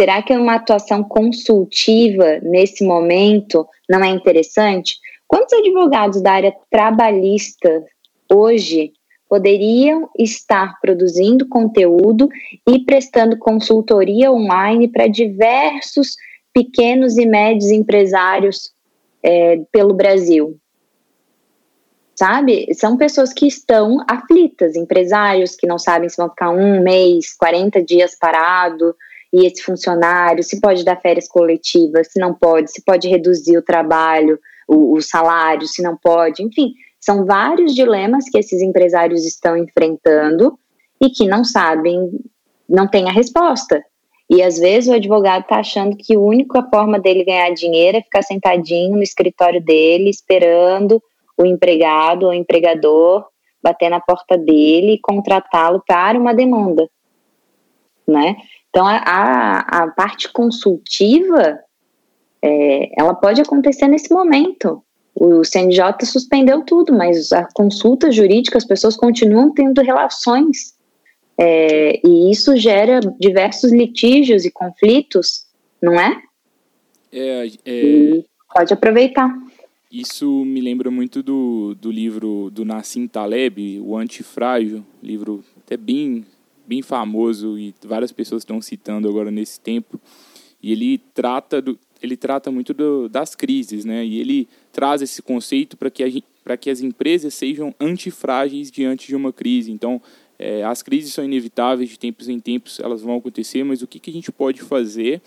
Será 0.00 0.22
que 0.22 0.32
uma 0.32 0.54
atuação 0.54 1.04
consultiva 1.04 2.40
nesse 2.40 2.82
momento 2.82 3.68
não 3.86 4.02
é 4.02 4.08
interessante? 4.08 4.96
Quantos 5.28 5.52
advogados 5.52 6.22
da 6.22 6.32
área 6.32 6.56
trabalhista 6.70 7.84
hoje 8.32 8.94
poderiam 9.28 10.08
estar 10.18 10.80
produzindo 10.80 11.46
conteúdo 11.46 12.30
e 12.66 12.78
prestando 12.78 13.38
consultoria 13.38 14.32
online 14.32 14.88
para 14.88 15.06
diversos 15.06 16.16
pequenos 16.50 17.18
e 17.18 17.26
médios 17.26 17.70
empresários 17.70 18.72
é, 19.22 19.60
pelo 19.70 19.92
Brasil? 19.92 20.58
Sabe? 22.14 22.72
São 22.72 22.96
pessoas 22.96 23.34
que 23.34 23.46
estão 23.46 24.02
aflitas, 24.08 24.76
empresários 24.76 25.54
que 25.54 25.66
não 25.66 25.78
sabem 25.78 26.08
se 26.08 26.16
vão 26.16 26.30
ficar 26.30 26.48
um 26.48 26.82
mês, 26.82 27.36
40 27.36 27.82
dias 27.84 28.16
parado, 28.18 28.96
e 29.32 29.46
esse 29.46 29.62
funcionário, 29.62 30.42
se 30.42 30.60
pode 30.60 30.84
dar 30.84 31.00
férias 31.00 31.28
coletivas, 31.28 32.12
se 32.12 32.18
não 32.18 32.34
pode, 32.34 32.70
se 32.72 32.82
pode 32.82 33.08
reduzir 33.08 33.56
o 33.56 33.62
trabalho, 33.62 34.38
o, 34.66 34.96
o 34.96 35.00
salário, 35.00 35.66
se 35.66 35.82
não 35.82 35.96
pode, 35.96 36.42
enfim, 36.42 36.74
são 36.98 37.24
vários 37.24 37.74
dilemas 37.74 38.28
que 38.28 38.38
esses 38.38 38.60
empresários 38.60 39.24
estão 39.24 39.56
enfrentando 39.56 40.58
e 41.00 41.08
que 41.08 41.26
não 41.26 41.44
sabem, 41.44 42.10
não 42.68 42.88
têm 42.88 43.08
a 43.08 43.12
resposta. 43.12 43.82
E 44.28 44.42
às 44.42 44.58
vezes 44.58 44.88
o 44.88 44.94
advogado 44.94 45.42
está 45.42 45.56
achando 45.56 45.96
que 45.96 46.14
a 46.14 46.20
única 46.20 46.62
forma 46.70 47.00
dele 47.00 47.24
ganhar 47.24 47.50
dinheiro 47.50 47.98
é 47.98 48.02
ficar 48.02 48.22
sentadinho 48.22 48.96
no 48.96 49.02
escritório 49.02 49.60
dele, 49.60 50.10
esperando 50.10 51.02
o 51.36 51.44
empregado 51.44 52.26
ou 52.26 52.34
empregador 52.34 53.26
bater 53.62 53.88
na 53.88 54.00
porta 54.00 54.38
dele 54.38 54.94
e 54.94 55.00
contratá-lo 55.00 55.82
para 55.86 56.18
uma 56.18 56.34
demanda, 56.34 56.88
né? 58.06 58.36
Então, 58.70 58.86
a, 58.86 58.96
a, 58.98 59.58
a 59.82 59.88
parte 59.88 60.32
consultiva, 60.32 61.58
é, 62.42 63.00
ela 63.00 63.14
pode 63.14 63.40
acontecer 63.40 63.88
nesse 63.88 64.12
momento. 64.12 64.82
O 65.14 65.44
CNJ 65.44 66.04
suspendeu 66.04 66.62
tudo, 66.62 66.92
mas 66.92 67.32
a 67.32 67.46
consulta 67.52 68.10
jurídica, 68.10 68.56
as 68.56 68.64
pessoas 68.64 68.96
continuam 68.96 69.52
tendo 69.52 69.82
relações. 69.82 70.74
É, 71.36 72.00
e 72.06 72.30
isso 72.30 72.56
gera 72.56 73.00
diversos 73.18 73.72
litígios 73.72 74.44
e 74.44 74.50
conflitos, 74.50 75.46
não 75.82 75.94
é? 75.94 76.22
É, 77.12 77.50
é... 77.64 78.22
pode 78.54 78.72
aproveitar. 78.72 79.34
Isso 79.90 80.44
me 80.44 80.60
lembra 80.60 80.90
muito 80.90 81.20
do, 81.22 81.74
do 81.74 81.90
livro 81.90 82.48
do 82.52 82.64
Nassim 82.64 83.08
Taleb, 83.08 83.80
O 83.80 83.96
Antifrágil, 83.96 84.84
livro 85.02 85.42
até 85.58 85.76
bem 85.76 86.24
bem 86.70 86.82
famoso 86.82 87.58
e 87.58 87.74
várias 87.84 88.12
pessoas 88.12 88.42
estão 88.42 88.62
citando 88.62 89.08
agora 89.08 89.28
nesse 89.28 89.58
tempo. 89.58 90.00
E 90.62 90.70
ele 90.70 90.98
trata 91.12 91.60
do, 91.60 91.76
ele 92.00 92.16
trata 92.16 92.48
muito 92.48 92.72
do, 92.72 93.08
das 93.08 93.34
crises, 93.34 93.84
né? 93.84 94.06
E 94.06 94.20
ele 94.20 94.48
traz 94.70 95.02
esse 95.02 95.20
conceito 95.20 95.76
para 95.76 95.90
que 95.90 96.22
para 96.44 96.56
que 96.56 96.70
as 96.70 96.80
empresas 96.80 97.34
sejam 97.34 97.74
antifrágeis 97.78 98.70
diante 98.70 99.08
de 99.08 99.14
uma 99.14 99.32
crise. 99.32 99.70
Então, 99.70 100.00
é, 100.38 100.64
as 100.64 100.82
crises 100.82 101.12
são 101.12 101.24
inevitáveis 101.24 101.90
de 101.90 101.98
tempos 101.98 102.28
em 102.28 102.40
tempos, 102.40 102.80
elas 102.80 103.02
vão 103.02 103.16
acontecer, 103.16 103.62
mas 103.62 103.82
o 103.82 103.86
que, 103.86 103.98
que 103.98 104.10
a 104.10 104.12
gente 104.12 104.32
pode 104.32 104.62
fazer 104.62 105.20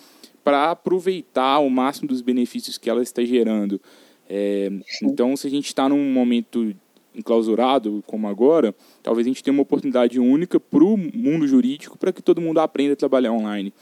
para 0.43 0.71
aproveitar 0.71 1.59
o 1.59 1.69
máximo 1.69 2.07
dos 2.07 2.21
benefícios 2.21 2.79
que 2.79 2.89
ela 2.89 3.03
está 3.03 3.23
gerando? 3.23 3.79
É, 4.27 4.71
então, 5.03 5.37
se 5.37 5.45
a 5.45 5.49
gente 5.49 5.67
está 5.67 5.87
num 5.87 6.11
momento 6.11 6.75
enclausurado 7.15 8.03
como 8.07 8.27
agora, 8.27 8.73
talvez 9.01 9.27
a 9.27 9.29
gente 9.29 9.43
tenha 9.43 9.53
uma 9.53 9.63
oportunidade 9.63 10.19
única 10.19 10.59
para 10.59 10.83
o 10.83 10.97
mundo 10.97 11.47
jurídico 11.47 11.97
para 11.97 12.11
que 12.11 12.21
todo 12.21 12.41
mundo 12.41 12.59
aprenda 12.59 12.93
a 12.93 12.95
trabalhar 12.95 13.31
online. 13.31 13.73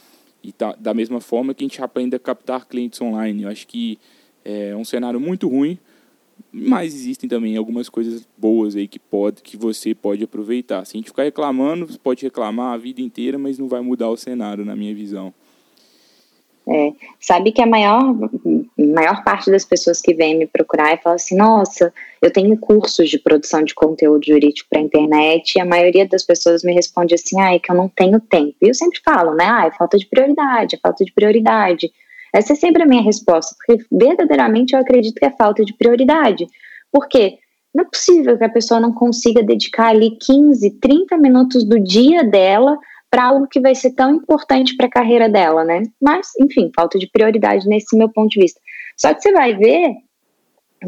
E 0.44 0.52
tá, 0.52 0.76
da 0.80 0.94
mesma 0.94 1.22
forma 1.22 1.54
que 1.54 1.64
a 1.64 1.68
gente 1.68 1.82
aprenda 1.82 2.18
a 2.18 2.20
captar 2.20 2.68
clientes 2.68 3.00
online. 3.02 3.44
Eu 3.44 3.50
acho 3.50 3.68
que 3.68 4.00
é 4.44 4.76
um 4.76 4.84
cenário 4.84 5.20
muito 5.20 5.48
ruim, 5.48 5.78
mas 6.52 6.96
existem 6.96 7.30
também 7.30 7.56
algumas 7.56 7.90
coisas 7.90 8.28
boas 8.38 8.76
aí 8.76 8.88
que, 8.88 9.00
pode, 9.00 9.42
que 9.42 9.56
você 9.56 9.94
pode 9.94 10.24
aproveitar. 10.24 10.86
Se 10.86 10.98
a 10.98 11.00
gente 11.00 11.10
ficar 11.10 11.24
reclamando, 11.24 11.86
você 11.86 11.98
pode 11.98 12.24
reclamar 12.24 12.74
a 12.74 12.78
vida 12.78 13.02
inteira, 13.02 13.38
mas 13.38 13.60
não 13.60 13.68
vai 13.68 13.82
mudar 13.82 14.10
o 14.10 14.18
cenário, 14.18 14.66
na 14.66 14.76
minha 14.76 14.94
visão. 14.94 15.34
É, 16.68 16.94
sabe 17.20 17.52
que 17.52 17.62
a 17.62 17.66
maior, 17.66 18.16
maior 18.78 19.24
parte 19.24 19.50
das 19.50 19.66
pessoas 19.66 20.00
que 20.00 20.14
vêm 20.14 20.38
me 20.38 20.46
procurar 20.46 20.94
e 20.94 20.98
falam 20.98 21.16
assim: 21.16 21.36
nossa, 21.36 21.92
eu 22.22 22.32
tenho 22.32 22.56
cursos 22.58 23.10
de 23.10 23.18
produção 23.18 23.64
de 23.64 23.74
conteúdo 23.74 24.26
jurídico 24.26 24.70
para 24.70 24.80
internet, 24.80 25.56
e 25.56 25.60
a 25.60 25.66
maioria 25.66 26.08
das 26.08 26.24
pessoas 26.24 26.64
me 26.64 26.74
responde 26.74 27.16
assim: 27.16 27.40
ah, 27.42 27.56
é 27.56 27.60
que 27.60 27.72
eu 27.72 27.76
não 27.76 27.90
tenho 27.90 28.20
tempo. 28.20 28.56
E 28.62 28.68
eu 28.68 28.74
sempre 28.74 29.00
falo, 29.04 29.34
né? 29.34 29.46
Ah, 29.46 29.66
é 29.66 29.72
falta 29.72 29.98
de 29.98 30.06
prioridade, 30.06 30.76
é 30.76 30.80
falta 30.80 31.04
de 31.04 31.12
prioridade. 31.12 31.92
Essa 32.34 32.54
é 32.54 32.56
sempre 32.56 32.84
a 32.84 32.86
minha 32.86 33.02
resposta, 33.02 33.56
porque 33.58 33.84
verdadeiramente 33.92 34.74
eu 34.74 34.80
acredito 34.80 35.20
que 35.20 35.26
é 35.26 35.32
falta 35.32 35.66
de 35.66 35.74
prioridade. 35.74 36.48
Por 36.92 37.08
quê? 37.08 37.40
Não 37.74 37.84
é 37.84 37.88
possível 37.88 38.38
que 38.38 38.44
a 38.44 38.50
pessoa 38.50 38.80
não 38.80 38.94
consiga 38.94 39.42
dedicar 39.42 39.88
ali 39.88 40.18
15, 40.18 40.80
30 40.80 41.18
minutos 41.18 41.64
do 41.64 41.80
dia 41.80 42.24
dela 42.24 42.78
para 43.12 43.26
algo 43.26 43.46
que 43.46 43.60
vai 43.60 43.76
ser 43.76 43.92
tão 43.92 44.16
importante 44.16 44.76
para 44.78 44.88
a 44.88 44.90
carreira 44.90 45.28
dela, 45.28 45.66
né? 45.66 45.84
Mas, 46.02 46.30
enfim, 46.40 46.72
falta 46.74 46.98
de 46.98 47.08
prioridade 47.08 47.68
nesse 47.68 47.96
meu 47.98 48.10
ponto 48.10 48.30
de 48.30 48.40
vista. 48.40 48.60
Só 48.98 49.14
que 49.14 49.22
você 49.22 49.34
vai 49.34 49.54
ver 49.54 49.94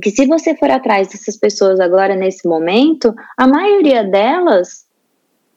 que 0.01 0.09
se 0.09 0.25
você 0.25 0.55
for 0.55 0.71
atrás 0.71 1.09
dessas 1.09 1.37
pessoas 1.37 1.81
agora 1.81 2.15
nesse 2.15 2.47
momento, 2.47 3.13
a 3.37 3.45
maioria 3.45 4.05
delas 4.05 4.85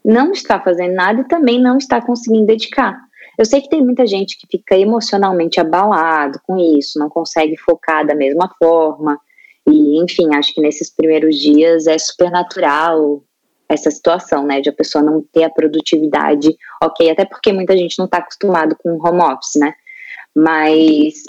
não 0.05 0.33
está 0.33 0.61
fazendo 0.61 0.95
nada 0.95 1.21
e 1.21 1.29
também 1.29 1.61
não 1.61 1.79
está 1.79 2.05
conseguindo 2.05 2.47
dedicar. 2.47 2.99
Eu 3.39 3.45
sei 3.45 3.61
que 3.61 3.69
tem 3.69 3.83
muita 3.83 4.07
gente 4.07 4.37
que 4.37 4.47
fica 4.51 4.77
emocionalmente 4.77 5.61
abalado 5.61 6.41
com 6.47 6.57
isso, 6.59 6.99
não 6.99 7.09
consegue 7.09 7.57
focar 7.57 8.05
da 8.05 8.15
mesma 8.15 8.51
forma. 8.59 9.19
E, 9.69 10.03
enfim, 10.03 10.35
acho 10.35 10.53
que 10.53 10.61
nesses 10.61 10.91
primeiros 10.91 11.37
dias 11.37 11.87
é 11.87 11.97
super 11.99 12.31
natural 12.31 13.23
essa 13.69 13.91
situação, 13.91 14.47
né, 14.47 14.61
de 14.61 14.69
a 14.69 14.73
pessoa 14.73 15.03
não 15.03 15.23
ter 15.33 15.45
a 15.45 15.51
produtividade, 15.51 16.57
ok, 16.83 17.11
até 17.11 17.25
porque 17.25 17.53
muita 17.53 17.77
gente 17.77 17.99
não 17.99 18.07
está 18.07 18.19
acostumado 18.19 18.77
com 18.83 18.99
home 19.03 19.23
office, 19.23 19.57
né, 19.57 19.75
mas, 20.35 21.23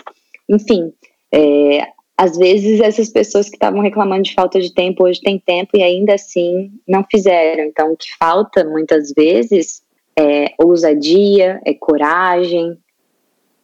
enfim, 0.49 0.93
é, 1.33 1.87
às 2.17 2.37
vezes 2.37 2.79
essas 2.79 3.09
pessoas 3.09 3.49
que 3.49 3.55
estavam 3.55 3.81
reclamando 3.81 4.23
de 4.23 4.33
falta 4.33 4.59
de 4.59 4.73
tempo 4.73 5.03
hoje 5.03 5.21
têm 5.21 5.39
tempo 5.39 5.71
e 5.75 5.83
ainda 5.83 6.13
assim 6.15 6.71
não 6.87 7.03
fizeram, 7.09 7.63
então 7.63 7.93
o 7.93 7.97
que 7.97 8.15
falta 8.17 8.63
muitas 8.63 9.11
vezes 9.15 9.81
é 10.19 10.53
ousadia, 10.57 11.61
é 11.65 11.73
coragem, 11.73 12.77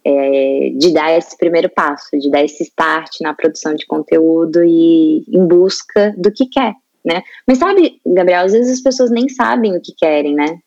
é, 0.05 0.71
de 0.77 0.93
dar 0.93 1.17
esse 1.17 1.38
primeiro 1.38 1.69
passo, 1.69 2.17
de 2.19 2.29
dar 2.29 2.43
esse 2.43 2.63
start 2.63 3.21
na 3.21 3.33
produção 3.33 3.73
de 3.73 3.86
conteúdo 3.86 4.63
e 4.63 5.23
em 5.27 5.47
busca 5.47 6.13
do 6.17 6.31
que 6.31 6.45
quer, 6.45 6.73
né? 7.03 7.21
Mas 7.47 7.57
sabe, 7.57 7.99
Gabriel, 8.05 8.45
às 8.45 8.53
vezes 8.53 8.77
as 8.77 8.81
pessoas 8.81 9.11
nem 9.11 9.27
sabem 9.29 9.75
o 9.75 9.81
que 9.81 9.93
querem, 9.97 10.33
né? 10.35 10.59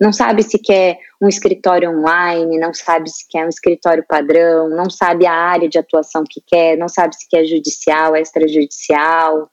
Não 0.00 0.12
sabe 0.12 0.42
se 0.42 0.58
quer 0.58 0.98
um 1.20 1.28
escritório 1.28 1.90
online, 1.90 2.58
não 2.58 2.74
sabe 2.74 3.08
se 3.08 3.24
quer 3.28 3.46
um 3.46 3.48
escritório 3.48 4.04
padrão, 4.08 4.68
não 4.68 4.90
sabe 4.90 5.26
a 5.26 5.32
área 5.32 5.68
de 5.68 5.78
atuação 5.78 6.24
que 6.28 6.42
quer, 6.44 6.76
não 6.76 6.88
sabe 6.88 7.14
se 7.14 7.28
quer 7.28 7.44
judicial, 7.44 8.16
extrajudicial. 8.16 9.48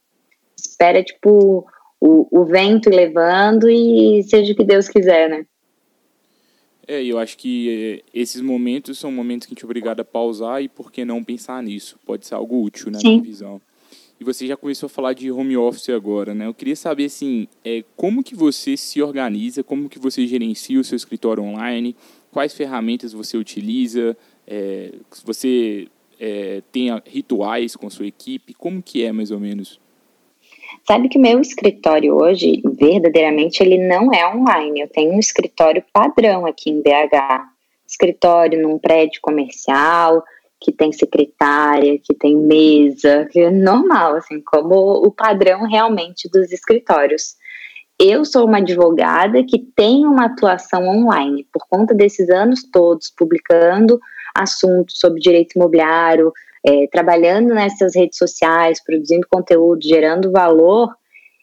Espera, 0.58 1.04
tipo, 1.04 1.68
o, 2.02 2.28
o 2.32 2.46
vento 2.46 2.90
levando 2.90 3.70
e 3.70 4.24
seja 4.24 4.54
o 4.54 4.56
que 4.56 4.64
Deus 4.64 4.88
quiser, 4.88 5.30
né? 5.30 5.46
É, 6.88 7.04
eu 7.04 7.20
acho 7.20 7.38
que 7.38 8.02
é, 8.04 8.20
esses 8.20 8.42
momentos 8.42 8.98
são 8.98 9.12
momentos 9.12 9.46
que 9.46 9.54
a 9.54 9.56
gente 9.56 9.64
é 9.64 9.68
obrigado 9.68 10.00
a 10.00 10.04
pausar 10.06 10.64
e 10.64 10.68
por 10.68 10.92
que 10.92 11.06
não 11.06 11.24
pensar 11.24 11.62
nisso? 11.62 12.00
Pode 12.04 12.26
ser 12.26 12.34
algo 12.34 12.64
útil, 12.64 12.90
na 12.90 12.98
né, 12.98 13.04
minha 13.04 13.22
visão. 13.22 13.62
E 14.20 14.24
você 14.24 14.46
já 14.46 14.58
começou 14.58 14.88
a 14.88 14.90
falar 14.90 15.14
de 15.14 15.32
home 15.32 15.56
office 15.56 15.90
agora, 15.90 16.36
né? 16.36 16.46
Eu 16.46 16.54
queria 16.54 16.76
saber, 16.76 17.06
assim, 17.06 17.48
é, 17.64 17.84
como 17.96 18.22
que 18.22 18.36
você 18.36 18.76
se 18.76 19.02
organiza, 19.02 19.64
como 19.64 19.88
que 19.88 19.98
você 19.98 20.28
gerencia 20.28 20.80
o 20.80 20.84
seu 20.84 20.98
escritório 20.98 21.42
online, 21.42 21.96
quais 22.32 22.54
ferramentas 22.54 23.14
você 23.14 23.38
utiliza, 23.38 24.18
é, 24.46 24.92
você 25.24 25.88
é, 26.20 26.62
tem 26.72 26.90
rituais 27.06 27.78
com 27.78 27.88
a 27.88 27.90
sua 27.90 28.08
equipe, 28.08 28.54
como 28.54 28.84
que 28.84 29.06
é 29.06 29.12
mais 29.12 29.32
ou 29.32 29.40
menos? 29.40 29.80
Sabe 30.86 31.08
que 31.08 31.18
meu 31.18 31.40
escritório 31.40 32.16
hoje, 32.16 32.62
verdadeiramente, 32.66 33.62
ele 33.64 33.78
não 33.78 34.14
é 34.14 34.28
online. 34.28 34.82
Eu 34.82 34.88
tenho 34.88 35.14
um 35.14 35.20
escritório 35.20 35.84
padrão 35.94 36.46
aqui 36.46 36.70
em 36.70 36.82
BH. 36.82 37.48
Escritório 37.88 38.62
num 38.62 38.78
prédio 38.78 39.20
comercial, 39.22 40.24
que 40.60 40.72
tem 40.72 40.92
secretária, 40.92 42.00
que 42.04 42.14
tem 42.14 42.36
mesa, 42.36 43.28
que 43.32 43.40
é 43.40 43.50
normal, 43.50 44.16
assim, 44.16 44.42
como 44.42 44.76
o 44.76 45.12
padrão 45.12 45.64
realmente 45.66 46.30
dos 46.30 46.52
escritórios. 46.52 47.36
Eu 47.98 48.24
sou 48.24 48.46
uma 48.46 48.58
advogada 48.58 49.44
que 49.44 49.60
tem 49.76 50.06
uma 50.06 50.26
atuação 50.26 50.88
online, 50.88 51.48
por 51.52 51.66
conta 51.70 51.94
desses 51.94 52.30
anos 52.30 52.64
todos, 52.72 53.12
publicando 53.16 54.00
assuntos 54.36 55.00
sobre 55.00 55.20
direito 55.20 55.56
imobiliário, 55.56 56.32
é, 56.66 56.88
trabalhando 56.88 57.54
nessas 57.54 57.96
redes 57.96 58.18
sociais, 58.18 58.84
produzindo 58.84 59.28
conteúdo, 59.30 59.82
gerando 59.84 60.32
valor, 60.32 60.94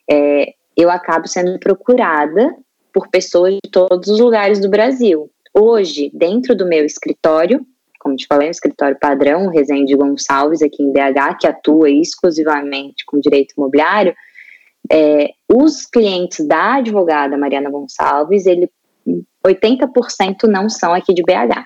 é, 0.09 0.53
eu 0.75 0.89
acabo 0.89 1.27
sendo 1.27 1.59
procurada 1.59 2.55
por 2.93 3.07
pessoas 3.09 3.55
de 3.55 3.71
todos 3.71 4.07
os 4.07 4.19
lugares 4.19 4.59
do 4.59 4.69
Brasil. 4.69 5.29
Hoje, 5.53 6.11
dentro 6.13 6.55
do 6.55 6.67
meu 6.67 6.85
escritório, 6.85 7.65
como 7.99 8.15
te 8.15 8.27
falei, 8.27 8.47
um 8.47 8.51
escritório 8.51 8.97
padrão, 8.99 9.49
Resende 9.49 9.95
Gonçalves, 9.95 10.61
aqui 10.61 10.83
em 10.83 10.91
BH, 10.91 11.37
que 11.39 11.47
atua 11.47 11.89
exclusivamente 11.89 13.05
com 13.05 13.19
direito 13.19 13.53
imobiliário, 13.57 14.15
é, 14.91 15.31
os 15.51 15.85
clientes 15.85 16.45
da 16.45 16.75
advogada 16.75 17.37
Mariana 17.37 17.69
Gonçalves, 17.69 18.45
ele 18.45 18.69
80% 19.45 20.43
não 20.47 20.69
são 20.69 20.93
aqui 20.93 21.13
de 21.13 21.23
BH. 21.23 21.63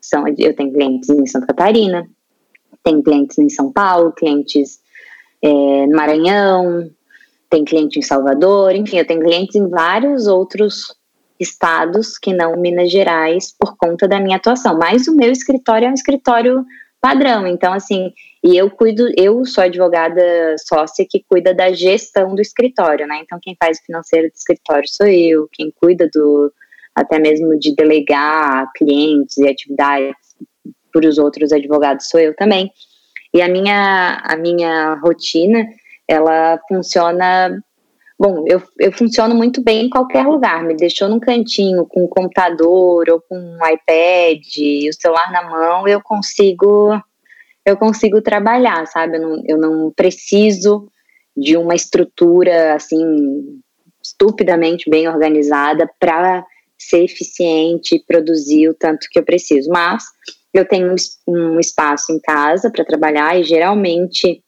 São, 0.00 0.24
eu 0.26 0.54
tenho 0.54 0.72
clientes 0.72 1.08
em 1.08 1.26
Santa 1.26 1.46
Catarina, 1.46 2.08
tem 2.82 3.02
clientes 3.02 3.38
em 3.38 3.48
São 3.48 3.72
Paulo, 3.72 4.12
clientes 4.12 4.80
é, 5.42 5.86
no 5.86 5.96
Maranhão, 5.96 6.90
tem 7.50 7.64
cliente 7.64 7.98
em 7.98 8.02
Salvador, 8.02 8.74
enfim, 8.74 8.98
eu 8.98 9.06
tenho 9.06 9.20
clientes 9.20 9.56
em 9.56 9.68
vários 9.68 10.26
outros 10.26 10.97
estados 11.38 12.18
que 12.18 12.32
não 12.32 12.56
Minas 12.56 12.90
Gerais 12.90 13.54
por 13.58 13.76
conta 13.76 14.06
da 14.08 14.20
minha 14.20 14.36
atuação. 14.36 14.78
Mas 14.78 15.06
o 15.06 15.14
meu 15.14 15.30
escritório 15.30 15.86
é 15.86 15.90
um 15.90 15.94
escritório 15.94 16.64
padrão, 17.00 17.46
então 17.46 17.72
assim, 17.72 18.12
e 18.42 18.56
eu 18.56 18.68
cuido, 18.68 19.08
eu 19.16 19.44
sou 19.44 19.62
advogada 19.62 20.20
sócia 20.66 21.06
que 21.08 21.24
cuida 21.28 21.54
da 21.54 21.72
gestão 21.72 22.34
do 22.34 22.42
escritório, 22.42 23.06
né? 23.06 23.20
Então 23.22 23.38
quem 23.40 23.56
faz 23.62 23.78
o 23.78 23.84
financeiro 23.84 24.28
do 24.28 24.34
escritório 24.34 24.88
sou 24.88 25.06
eu, 25.06 25.48
quem 25.52 25.72
cuida 25.80 26.08
do 26.12 26.52
até 26.94 27.20
mesmo 27.20 27.56
de 27.58 27.74
delegar 27.76 28.68
clientes 28.74 29.36
e 29.38 29.48
atividades 29.48 30.16
por 30.92 31.04
os 31.04 31.18
outros 31.18 31.52
advogados 31.52 32.08
sou 32.08 32.18
eu 32.18 32.34
também. 32.34 32.72
E 33.32 33.40
a 33.42 33.48
minha, 33.48 34.20
a 34.24 34.36
minha 34.36 34.94
rotina, 34.94 35.64
ela 36.08 36.58
funciona. 36.68 37.62
Bom, 38.18 38.44
eu, 38.48 38.60
eu 38.80 38.90
funciono 38.90 39.32
muito 39.32 39.62
bem 39.62 39.86
em 39.86 39.90
qualquer 39.90 40.26
lugar. 40.26 40.64
Me 40.64 40.74
deixou 40.74 41.08
num 41.08 41.20
cantinho 41.20 41.86
com 41.86 42.04
um 42.04 42.08
computador 42.08 43.08
ou 43.08 43.20
com 43.20 43.38
um 43.38 43.58
iPad 43.64 44.44
o 44.88 45.00
celular 45.00 45.30
na 45.30 45.48
mão, 45.48 45.86
eu 45.86 46.00
consigo 46.02 47.00
eu 47.64 47.76
consigo 47.76 48.22
trabalhar, 48.22 48.86
sabe? 48.86 49.18
Eu 49.18 49.20
não, 49.20 49.42
eu 49.46 49.58
não 49.58 49.92
preciso 49.92 50.90
de 51.36 51.56
uma 51.56 51.74
estrutura 51.74 52.74
assim 52.74 53.60
estupidamente 54.02 54.88
bem 54.88 55.06
organizada 55.06 55.88
para 56.00 56.44
ser 56.78 57.04
eficiente 57.04 57.96
e 57.96 58.02
produzir 58.02 58.68
o 58.68 58.74
tanto 58.74 59.06
que 59.10 59.18
eu 59.18 59.22
preciso. 59.22 59.70
Mas 59.70 60.04
eu 60.52 60.66
tenho 60.66 60.94
um 61.26 61.60
espaço 61.60 62.12
em 62.12 62.18
casa 62.18 62.70
para 62.70 62.84
trabalhar 62.84 63.38
e 63.38 63.44
geralmente 63.44 64.42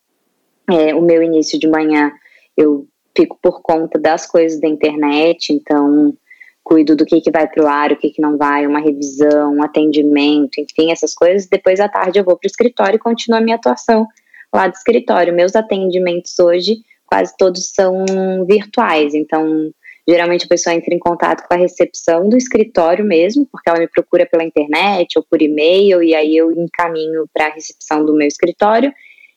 é, 0.68 0.94
o 0.94 1.02
meu 1.02 1.22
início 1.22 1.58
de 1.58 1.68
manhã 1.68 2.10
eu 2.56 2.88
fico 3.16 3.38
por 3.42 3.62
conta 3.62 3.98
das 3.98 4.26
coisas 4.26 4.60
da 4.60 4.68
internet, 4.68 5.52
então 5.52 6.14
cuido 6.62 6.94
do 6.94 7.04
que, 7.04 7.20
que 7.20 7.30
vai 7.30 7.48
para 7.48 7.64
o 7.64 7.66
ar, 7.66 7.92
o 7.92 7.96
que, 7.96 8.10
que 8.10 8.22
não 8.22 8.36
vai, 8.36 8.66
uma 8.66 8.80
revisão, 8.80 9.54
um 9.54 9.62
atendimento, 9.62 10.60
enfim, 10.60 10.92
essas 10.92 11.14
coisas. 11.14 11.48
Depois 11.48 11.80
à 11.80 11.88
tarde 11.88 12.18
eu 12.18 12.24
vou 12.24 12.36
para 12.36 12.46
o 12.46 12.50
escritório 12.50 12.96
e 12.96 13.00
continuo 13.00 13.38
a 13.38 13.42
minha 13.42 13.56
atuação 13.56 14.06
lá 14.54 14.68
do 14.68 14.74
escritório. 14.74 15.34
Meus 15.34 15.56
atendimentos 15.56 16.38
hoje 16.38 16.82
quase 17.06 17.36
todos 17.36 17.72
são 17.74 18.04
virtuais, 18.46 19.14
então 19.14 19.72
Geralmente 20.10 20.44
a 20.44 20.48
pessoa 20.48 20.74
entra 20.74 20.92
em 20.92 20.98
contato 20.98 21.46
com 21.46 21.54
a 21.54 21.56
recepção 21.56 22.28
do 22.28 22.36
escritório 22.36 23.04
mesmo, 23.04 23.46
porque 23.46 23.70
ela 23.70 23.78
me 23.78 23.86
procura 23.86 24.26
pela 24.26 24.42
internet 24.42 25.16
ou 25.16 25.24
por 25.28 25.40
e-mail, 25.40 26.02
e 26.02 26.16
aí 26.16 26.36
eu 26.36 26.50
encaminho 26.50 27.26
para 27.32 27.46
a 27.46 27.50
recepção 27.50 28.04
do 28.04 28.12
meu 28.14 28.26
escritório. 28.26 28.92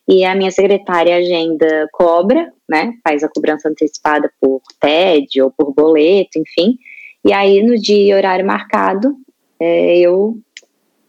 E 0.08 0.26
a 0.26 0.36
minha 0.36 0.52
secretária 0.52 1.16
agenda 1.16 1.88
cobra, 1.94 2.52
né? 2.70 2.94
Faz 3.04 3.24
a 3.24 3.30
cobrança 3.30 3.70
antecipada 3.70 4.32
por 4.40 4.62
TED 4.80 5.42
ou 5.42 5.52
por 5.52 5.74
boleto, 5.74 6.40
enfim. 6.40 6.78
E 7.26 7.32
aí, 7.32 7.64
no 7.64 7.80
dia 7.80 8.14
e 8.14 8.14
horário 8.14 8.46
marcado, 8.46 9.16
é, 9.60 9.98
eu 9.98 10.38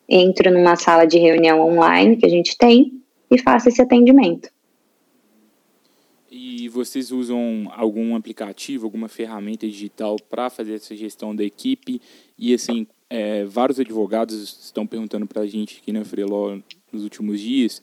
entro 0.08 0.52
numa 0.52 0.76
sala 0.76 1.06
de 1.06 1.18
reunião 1.18 1.60
online 1.60 2.16
que 2.16 2.26
a 2.26 2.28
gente 2.28 2.56
tem 2.56 2.92
e 3.28 3.40
faço 3.40 3.68
esse 3.68 3.82
atendimento. 3.82 4.48
E 6.30 6.68
vocês 6.68 7.10
usam 7.10 7.68
algum 7.74 8.14
aplicativo, 8.14 8.84
alguma 8.84 9.08
ferramenta 9.08 9.66
digital 9.66 10.16
para 10.30 10.50
fazer 10.50 10.74
essa 10.74 10.94
gestão 10.94 11.34
da 11.34 11.42
equipe? 11.42 12.00
E 12.38 12.54
assim, 12.54 12.86
é, 13.10 13.44
vários 13.44 13.80
advogados 13.80 14.64
estão 14.64 14.86
perguntando 14.86 15.26
para 15.26 15.42
a 15.42 15.46
gente 15.46 15.80
aqui 15.80 15.92
na 15.92 16.04
Freeló 16.04 16.58
nos 16.92 17.02
últimos 17.02 17.40
dias 17.40 17.82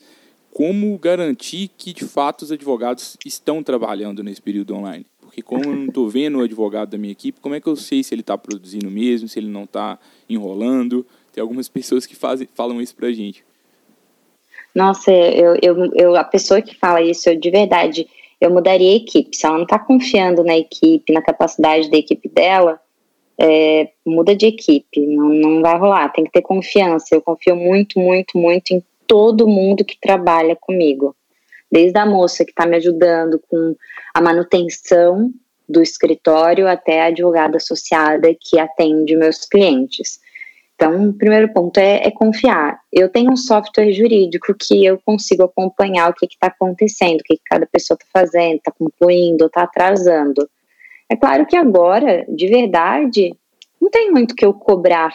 como 0.53 0.97
garantir 0.97 1.69
que 1.77 1.93
de 1.93 2.05
fato 2.05 2.43
os 2.43 2.51
advogados 2.51 3.17
estão 3.25 3.63
trabalhando 3.63 4.23
nesse 4.23 4.41
período 4.41 4.75
online. 4.75 5.05
Porque 5.19 5.41
como 5.41 5.63
eu 5.63 5.75
não 5.75 5.85
estou 5.85 6.09
vendo 6.09 6.39
o 6.39 6.41
advogado 6.41 6.89
da 6.89 6.97
minha 6.97 7.13
equipe, 7.13 7.39
como 7.39 7.55
é 7.55 7.61
que 7.61 7.67
eu 7.67 7.75
sei 7.75 8.03
se 8.03 8.13
ele 8.13 8.21
está 8.21 8.37
produzindo 8.37 8.91
mesmo, 8.91 9.29
se 9.29 9.39
ele 9.39 9.47
não 9.47 9.63
está 9.63 9.97
enrolando? 10.29 11.05
Tem 11.31 11.41
algumas 11.41 11.69
pessoas 11.69 12.05
que 12.05 12.15
fazem, 12.15 12.47
falam 12.53 12.81
isso 12.81 12.93
para 12.93 13.07
a 13.07 13.13
gente. 13.13 13.43
Nossa, 14.75 15.11
eu, 15.11 15.57
eu, 15.61 15.91
eu, 15.95 16.15
a 16.15 16.23
pessoa 16.23 16.61
que 16.61 16.75
fala 16.75 17.01
isso, 17.01 17.29
eu 17.29 17.39
de 17.39 17.49
verdade, 17.49 18.07
eu 18.39 18.51
mudaria 18.51 18.91
a 18.91 18.95
equipe. 18.95 19.35
Se 19.35 19.45
ela 19.45 19.55
não 19.55 19.63
está 19.63 19.79
confiando 19.79 20.43
na 20.43 20.57
equipe, 20.57 21.13
na 21.13 21.21
capacidade 21.21 21.89
da 21.89 21.97
equipe 21.97 22.27
dela, 22.27 22.79
é, 23.39 23.89
muda 24.05 24.35
de 24.35 24.47
equipe, 24.47 24.99
não, 24.99 25.29
não 25.29 25.61
vai 25.61 25.77
rolar. 25.77 26.09
Tem 26.09 26.25
que 26.25 26.31
ter 26.31 26.41
confiança. 26.41 27.15
Eu 27.15 27.21
confio 27.21 27.55
muito, 27.55 27.99
muito, 27.99 28.37
muito 28.37 28.73
em 28.73 28.83
todo 29.11 29.45
mundo 29.45 29.83
que 29.83 29.99
trabalha 29.99 30.55
comigo. 30.55 31.13
Desde 31.69 31.99
a 31.99 32.05
moça 32.05 32.45
que 32.45 32.51
está 32.51 32.65
me 32.65 32.77
ajudando 32.77 33.41
com 33.49 33.75
a 34.13 34.21
manutenção 34.21 35.29
do 35.67 35.81
escritório 35.81 36.65
até 36.65 37.01
a 37.01 37.05
advogada 37.07 37.57
associada 37.57 38.33
que 38.39 38.57
atende 38.57 39.17
meus 39.17 39.45
clientes. 39.45 40.21
Então, 40.75 41.09
o 41.09 41.13
primeiro 41.13 41.51
ponto 41.51 41.77
é, 41.77 42.07
é, 42.07 42.11
confiar. 42.11 42.79
Eu 42.89 43.09
tenho 43.09 43.33
um 43.33 43.35
software 43.35 43.91
jurídico 43.91 44.55
que 44.57 44.85
eu 44.85 44.97
consigo 45.03 45.43
acompanhar 45.43 46.09
o 46.09 46.13
que 46.13 46.25
está 46.25 46.47
acontecendo, 46.47 47.19
o 47.19 47.23
que, 47.23 47.35
que, 47.35 47.43
cada 47.43 47.65
pessoa 47.65 47.97
está 48.01 48.07
fazendo, 48.21 48.55
está 48.55 48.71
concluindo, 48.71 49.47
está 49.47 49.63
atrasando. 49.63 50.49
É 51.09 51.17
claro 51.17 51.45
que 51.45 51.57
agora, 51.57 52.25
de 52.29 52.47
verdade, 52.47 53.35
não 53.79 53.89
tem 53.89 54.09
muito 54.09 54.33
que 54.33 54.45
eu 54.45 54.53
cobrar, 54.53 55.13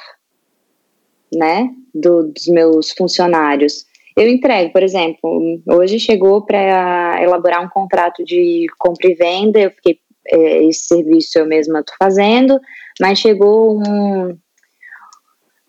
né, 1.32 1.68
do, 1.94 2.32
dos 2.32 2.46
meus 2.46 2.92
funcionários. 2.92 3.84
Eu 4.16 4.28
entrego, 4.28 4.72
por 4.72 4.82
exemplo, 4.82 5.60
hoje 5.68 5.98
chegou 5.98 6.44
para 6.44 7.22
elaborar 7.22 7.62
um 7.62 7.68
contrato 7.68 8.24
de 8.24 8.66
compra 8.78 9.10
e 9.10 9.14
venda, 9.14 9.58
eu 9.58 9.70
fiquei, 9.70 9.98
é, 10.28 10.64
esse 10.64 10.86
serviço 10.86 11.38
eu 11.38 11.46
mesma 11.46 11.80
estou 11.80 11.94
fazendo, 11.98 12.58
mas 12.98 13.18
chegou 13.18 13.78
um 13.78 14.38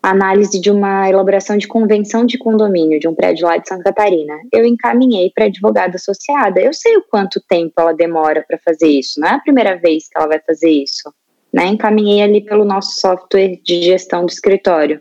análise 0.02 0.60
de 0.60 0.70
uma 0.70 1.08
elaboração 1.08 1.56
de 1.56 1.66
convenção 1.66 2.24
de 2.24 2.38
condomínio 2.38 3.00
de 3.00 3.08
um 3.08 3.14
prédio 3.14 3.46
lá 3.46 3.56
de 3.56 3.68
Santa 3.68 3.84
Catarina. 3.84 4.34
Eu 4.52 4.64
encaminhei 4.64 5.30
para 5.34 5.46
advogada 5.46 5.96
associada. 5.96 6.60
Eu 6.60 6.72
sei 6.72 6.96
o 6.96 7.02
quanto 7.02 7.42
tempo 7.48 7.74
ela 7.76 7.92
demora 7.92 8.44
para 8.46 8.58
fazer 8.58 8.86
isso. 8.86 9.20
Não 9.20 9.28
é 9.28 9.32
a 9.32 9.40
primeira 9.40 9.76
vez 9.76 10.08
que 10.08 10.16
ela 10.16 10.28
vai 10.28 10.40
fazer 10.40 10.70
isso. 10.70 11.12
Né? 11.52 11.66
Encaminhei 11.66 12.22
ali 12.22 12.44
pelo 12.44 12.64
nosso 12.64 13.00
software 13.00 13.58
de 13.64 13.82
gestão 13.82 14.24
do 14.24 14.30
escritório. 14.30 15.00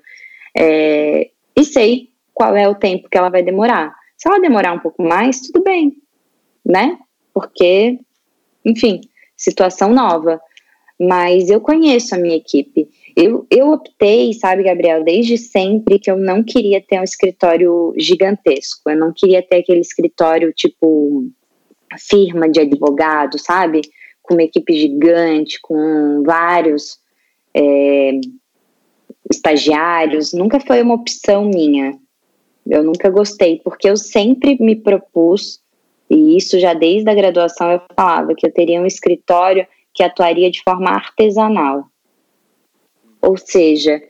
É, 0.57 1.29
e 1.55 1.63
sei 1.63 2.09
qual 2.33 2.55
é 2.55 2.67
o 2.67 2.75
tempo 2.75 3.07
que 3.09 3.17
ela 3.17 3.29
vai 3.29 3.43
demorar. 3.43 3.93
Se 4.17 4.27
ela 4.27 4.39
demorar 4.39 4.73
um 4.73 4.79
pouco 4.79 5.03
mais, 5.03 5.39
tudo 5.41 5.63
bem, 5.63 6.01
né? 6.65 6.97
Porque, 7.33 7.99
enfim, 8.65 9.01
situação 9.35 9.93
nova. 9.93 10.41
Mas 10.99 11.51
eu 11.51 11.61
conheço 11.61 12.15
a 12.15 12.17
minha 12.17 12.35
equipe. 12.35 12.89
Eu, 13.15 13.45
eu 13.51 13.69
optei, 13.69 14.33
sabe, 14.33 14.63
Gabriel, 14.63 15.03
desde 15.03 15.37
sempre 15.37 15.99
que 15.99 16.09
eu 16.09 16.17
não 16.17 16.43
queria 16.43 16.81
ter 16.81 16.99
um 16.99 17.03
escritório 17.03 17.93
gigantesco. 17.95 18.89
Eu 18.89 18.97
não 18.97 19.13
queria 19.13 19.43
ter 19.43 19.57
aquele 19.57 19.81
escritório 19.81 20.51
tipo 20.51 21.27
firma 22.09 22.49
de 22.49 22.61
advogado, 22.61 23.37
sabe? 23.37 23.81
Com 24.23 24.33
uma 24.33 24.43
equipe 24.43 24.73
gigante, 24.73 25.59
com 25.61 26.23
vários 26.25 26.99
é, 27.55 28.11
estagiários. 29.31 30.33
Nunca 30.33 30.59
foi 30.59 30.81
uma 30.81 30.95
opção 30.95 31.45
minha. 31.45 31.97
Eu 32.65 32.83
nunca 32.83 33.09
gostei, 33.09 33.61
porque 33.63 33.89
eu 33.89 33.95
sempre 33.95 34.57
me 34.59 34.75
propus, 34.75 35.61
e 36.09 36.35
isso 36.37 36.59
já 36.59 36.73
desde 36.73 37.09
a 37.09 37.13
graduação 37.13 37.71
eu 37.71 37.81
falava, 37.95 38.35
que 38.35 38.45
eu 38.45 38.53
teria 38.53 38.81
um 38.81 38.85
escritório 38.85 39.65
que 39.93 40.03
atuaria 40.03 40.51
de 40.51 40.61
forma 40.63 40.89
artesanal. 40.89 41.85
Ou 43.21 43.37
seja, 43.37 44.01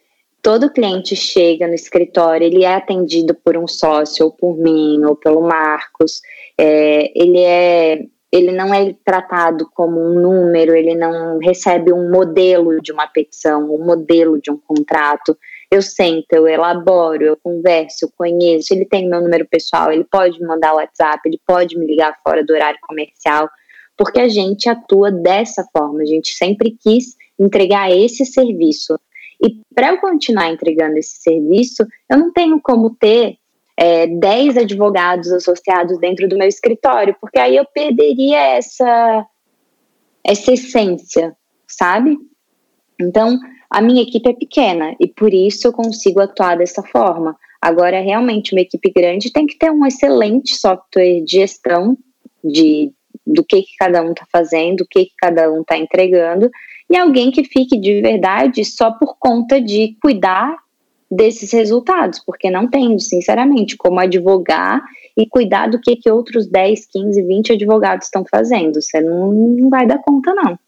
todo 0.41 0.71
cliente 0.71 1.15
chega 1.15 1.67
no 1.67 1.75
escritório, 1.75 2.45
ele 2.45 2.63
é 2.63 2.73
atendido 2.73 3.36
por 3.36 3.56
um 3.58 3.67
sócio, 3.67 4.25
ou 4.25 4.32
por 4.32 4.58
mim, 4.58 5.03
ou 5.06 5.15
pelo 5.15 5.41
Marcos, 5.41 6.21
é, 6.58 7.12
ele 7.15 7.39
é 7.39 8.06
ele 8.32 8.52
não 8.52 8.74
é 8.74 8.94
tratado 9.06 9.70
como 9.74 10.00
um 10.00 10.20
número, 10.20 10.76
ele 10.76 10.96
não 10.96 11.38
recebe 11.40 11.94
um 11.94 12.12
modelo 12.12 12.82
de 12.82 12.92
uma 12.92 13.08
petição, 13.08 13.74
um 13.74 13.86
modelo 13.86 14.40
de 14.42 14.52
um 14.52 14.58
contrato. 14.58 15.38
Eu 15.72 15.82
sento, 15.82 16.34
eu 16.34 16.48
elaboro, 16.48 17.24
eu 17.24 17.38
converso, 17.38 18.06
eu 18.06 18.10
conheço, 18.18 18.74
ele 18.74 18.86
tem 18.86 19.10
meu 19.10 19.22
número 19.22 19.48
pessoal, 19.48 19.92
ele 19.92 20.04
pode 20.04 20.40
me 20.40 20.48
mandar 20.48 20.74
WhatsApp, 20.74 21.22
ele 21.26 21.40
pode 21.46 21.78
me 21.78 21.86
ligar 21.86 22.18
fora 22.24 22.44
do 22.44 22.54
horário 22.54 22.80
comercial 22.82 23.50
porque 23.98 24.22
a 24.22 24.30
gente 24.30 24.70
atua 24.70 25.12
dessa 25.12 25.66
forma, 25.76 26.04
a 26.04 26.06
gente 26.06 26.32
sempre 26.32 26.78
quis 26.80 27.16
entregar 27.38 27.92
esse 27.92 28.26
serviço. 28.26 28.98
E 29.44 29.60
para 29.74 29.90
eu 29.90 30.00
continuar 30.00 30.52
entregando 30.52 30.98
esse 30.98 31.18
serviço, 31.20 31.86
eu 32.10 32.18
não 32.18 32.32
tenho 32.32 32.62
como 32.62 32.96
ter 32.96 33.38
é, 33.78 34.08
10 34.08 34.58
advogados 34.58 35.32
associados 35.32 36.00
dentro 36.00 36.28
do 36.28 36.38
meu 36.38 36.48
escritório, 36.48 37.16
porque 37.22 37.40
aí 37.40 37.56
eu 37.56 37.66
perderia 37.66 38.40
essa, 38.58 39.26
essa 40.24 40.52
essência, 40.52 41.36
sabe? 41.68 42.18
Então, 43.00 43.38
a 43.70 43.80
minha 43.82 44.02
equipe 44.02 44.28
é 44.28 44.34
pequena 44.34 44.96
e 45.00 45.08
por 45.08 45.32
isso 45.32 45.68
eu 45.68 45.74
consigo 45.74 46.20
atuar 46.20 46.58
dessa 46.58 46.82
forma. 46.82 47.38
Agora, 47.62 48.02
realmente, 48.02 48.54
uma 48.54 48.62
equipe 48.62 48.92
grande 48.92 49.32
tem 49.32 49.46
que 49.46 49.58
ter 49.58 49.72
um 49.72 49.86
excelente 49.86 50.56
software 50.56 51.22
de 51.22 51.38
gestão 51.38 51.98
de 52.44 52.92
do 53.26 53.44
que, 53.44 53.62
que 53.62 53.76
cada 53.78 54.02
um 54.02 54.12
está 54.12 54.26
fazendo, 54.32 54.82
o 54.82 54.88
que, 54.90 55.06
que 55.06 55.13
cada 55.18 55.52
um 55.52 55.60
está 55.60 55.78
entregando, 55.78 56.50
e 56.90 56.96
alguém 56.96 57.30
que 57.30 57.44
fique 57.44 57.78
de 57.78 58.02
verdade 58.02 58.63
só 58.63 58.92
por 58.92 59.18
conta 59.20 59.60
de 59.60 59.98
cuidar 60.02 60.56
desses 61.10 61.52
resultados, 61.52 62.20
porque 62.26 62.50
não 62.50 62.67
tem, 62.67 62.98
sinceramente, 63.00 63.78
como 63.78 64.00
advogar 64.00 64.84
e 65.15 65.26
cuidar 65.26 65.67
do 65.67 65.80
que, 65.80 65.96
que 65.96 66.12
outros 66.12 66.48
10, 66.48 66.86
15, 66.86 67.22
20 67.22 67.54
advogados 67.54 68.08
estão 68.08 68.26
fazendo. 68.26 68.82
Você 68.82 69.00
não, 69.00 69.32
não 69.32 69.70
vai 69.70 69.88
dar 69.88 70.00
conta, 70.00 70.34
não. 70.34 70.60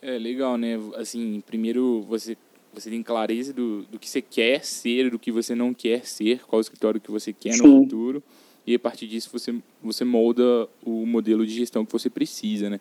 É 0.00 0.18
legal, 0.18 0.58
né? 0.58 0.78
Assim, 0.96 1.42
primeiro 1.46 2.02
você 2.08 2.36
você 2.74 2.88
tem 2.88 3.02
clareza 3.02 3.52
do, 3.52 3.82
do 3.82 3.98
que 3.98 4.08
você 4.08 4.22
quer 4.22 4.64
ser, 4.64 5.10
do 5.10 5.18
que 5.18 5.30
você 5.30 5.54
não 5.54 5.74
quer 5.74 6.06
ser, 6.06 6.40
qual 6.46 6.58
escritório 6.58 6.98
que 6.98 7.10
você 7.10 7.30
quer 7.30 7.52
Sim. 7.52 7.66
no 7.66 7.82
futuro 7.82 8.22
e 8.66 8.74
a 8.74 8.78
partir 8.78 9.06
disso 9.06 9.28
você, 9.32 9.54
você 9.82 10.04
molda 10.04 10.68
o 10.84 11.04
modelo 11.04 11.44
de 11.46 11.52
gestão 11.52 11.84
que 11.84 11.92
você 11.92 12.08
precisa, 12.08 12.70
né? 12.70 12.80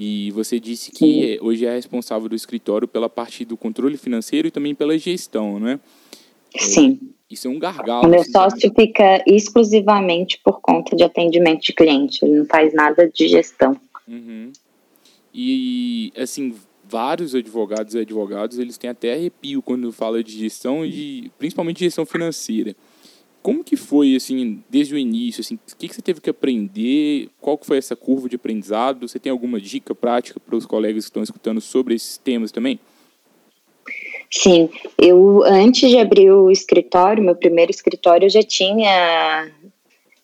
E 0.00 0.30
você 0.30 0.60
disse 0.60 0.92
que 0.92 1.40
hoje 1.42 1.66
é 1.66 1.74
responsável 1.74 2.28
do 2.28 2.36
escritório 2.36 2.86
pela 2.86 3.08
parte 3.08 3.44
do 3.44 3.56
controle 3.56 3.96
financeiro 3.96 4.46
e 4.46 4.50
também 4.52 4.72
pela 4.72 4.96
gestão, 4.96 5.58
né? 5.58 5.80
Sim. 6.56 7.00
Isso 7.28 7.48
é 7.48 7.50
um 7.50 7.58
gargalo. 7.58 8.06
O 8.06 8.08
meu 8.08 8.20
assim, 8.20 8.30
sócio 8.30 8.72
fica 8.74 9.24
exclusivamente 9.26 10.40
por 10.42 10.60
conta 10.60 10.94
de 10.94 11.02
atendimento 11.02 11.62
de 11.62 11.72
cliente, 11.72 12.24
ele 12.24 12.38
não 12.38 12.46
faz 12.46 12.72
nada 12.72 13.10
de 13.12 13.26
gestão. 13.26 13.76
Uhum. 14.06 14.52
E, 15.34 16.12
assim, 16.16 16.54
vários 16.88 17.34
advogados 17.34 17.94
e 17.94 17.98
advogados, 17.98 18.58
eles 18.58 18.78
têm 18.78 18.88
até 18.88 19.14
arrepio 19.14 19.60
quando 19.60 19.92
fala 19.92 20.22
de 20.22 20.38
gestão 20.38 20.86
e 20.86 21.30
principalmente 21.38 21.80
gestão 21.80 22.06
financeira. 22.06 22.74
Como 23.42 23.64
que 23.64 23.76
foi, 23.76 24.16
assim, 24.16 24.62
desde 24.68 24.94
o 24.94 24.98
início, 24.98 25.40
assim, 25.40 25.54
o 25.54 25.76
que, 25.76 25.88
que 25.88 25.94
você 25.94 26.02
teve 26.02 26.20
que 26.20 26.28
aprender, 26.28 27.28
qual 27.40 27.56
que 27.56 27.66
foi 27.66 27.78
essa 27.78 27.96
curva 27.96 28.28
de 28.28 28.36
aprendizado, 28.36 29.08
você 29.08 29.18
tem 29.18 29.30
alguma 29.30 29.60
dica 29.60 29.94
prática 29.94 30.40
para 30.40 30.56
os 30.56 30.66
colegas 30.66 31.04
que 31.04 31.10
estão 31.10 31.22
escutando 31.22 31.60
sobre 31.60 31.94
esses 31.94 32.18
temas 32.18 32.52
também? 32.52 32.78
Sim, 34.30 34.68
eu 34.98 35.42
antes 35.44 35.88
de 35.88 35.98
abrir 35.98 36.30
o 36.30 36.50
escritório, 36.50 37.24
meu 37.24 37.34
primeiro 37.34 37.70
escritório, 37.70 38.26
eu 38.26 38.30
já 38.30 38.42
tinha 38.42 39.50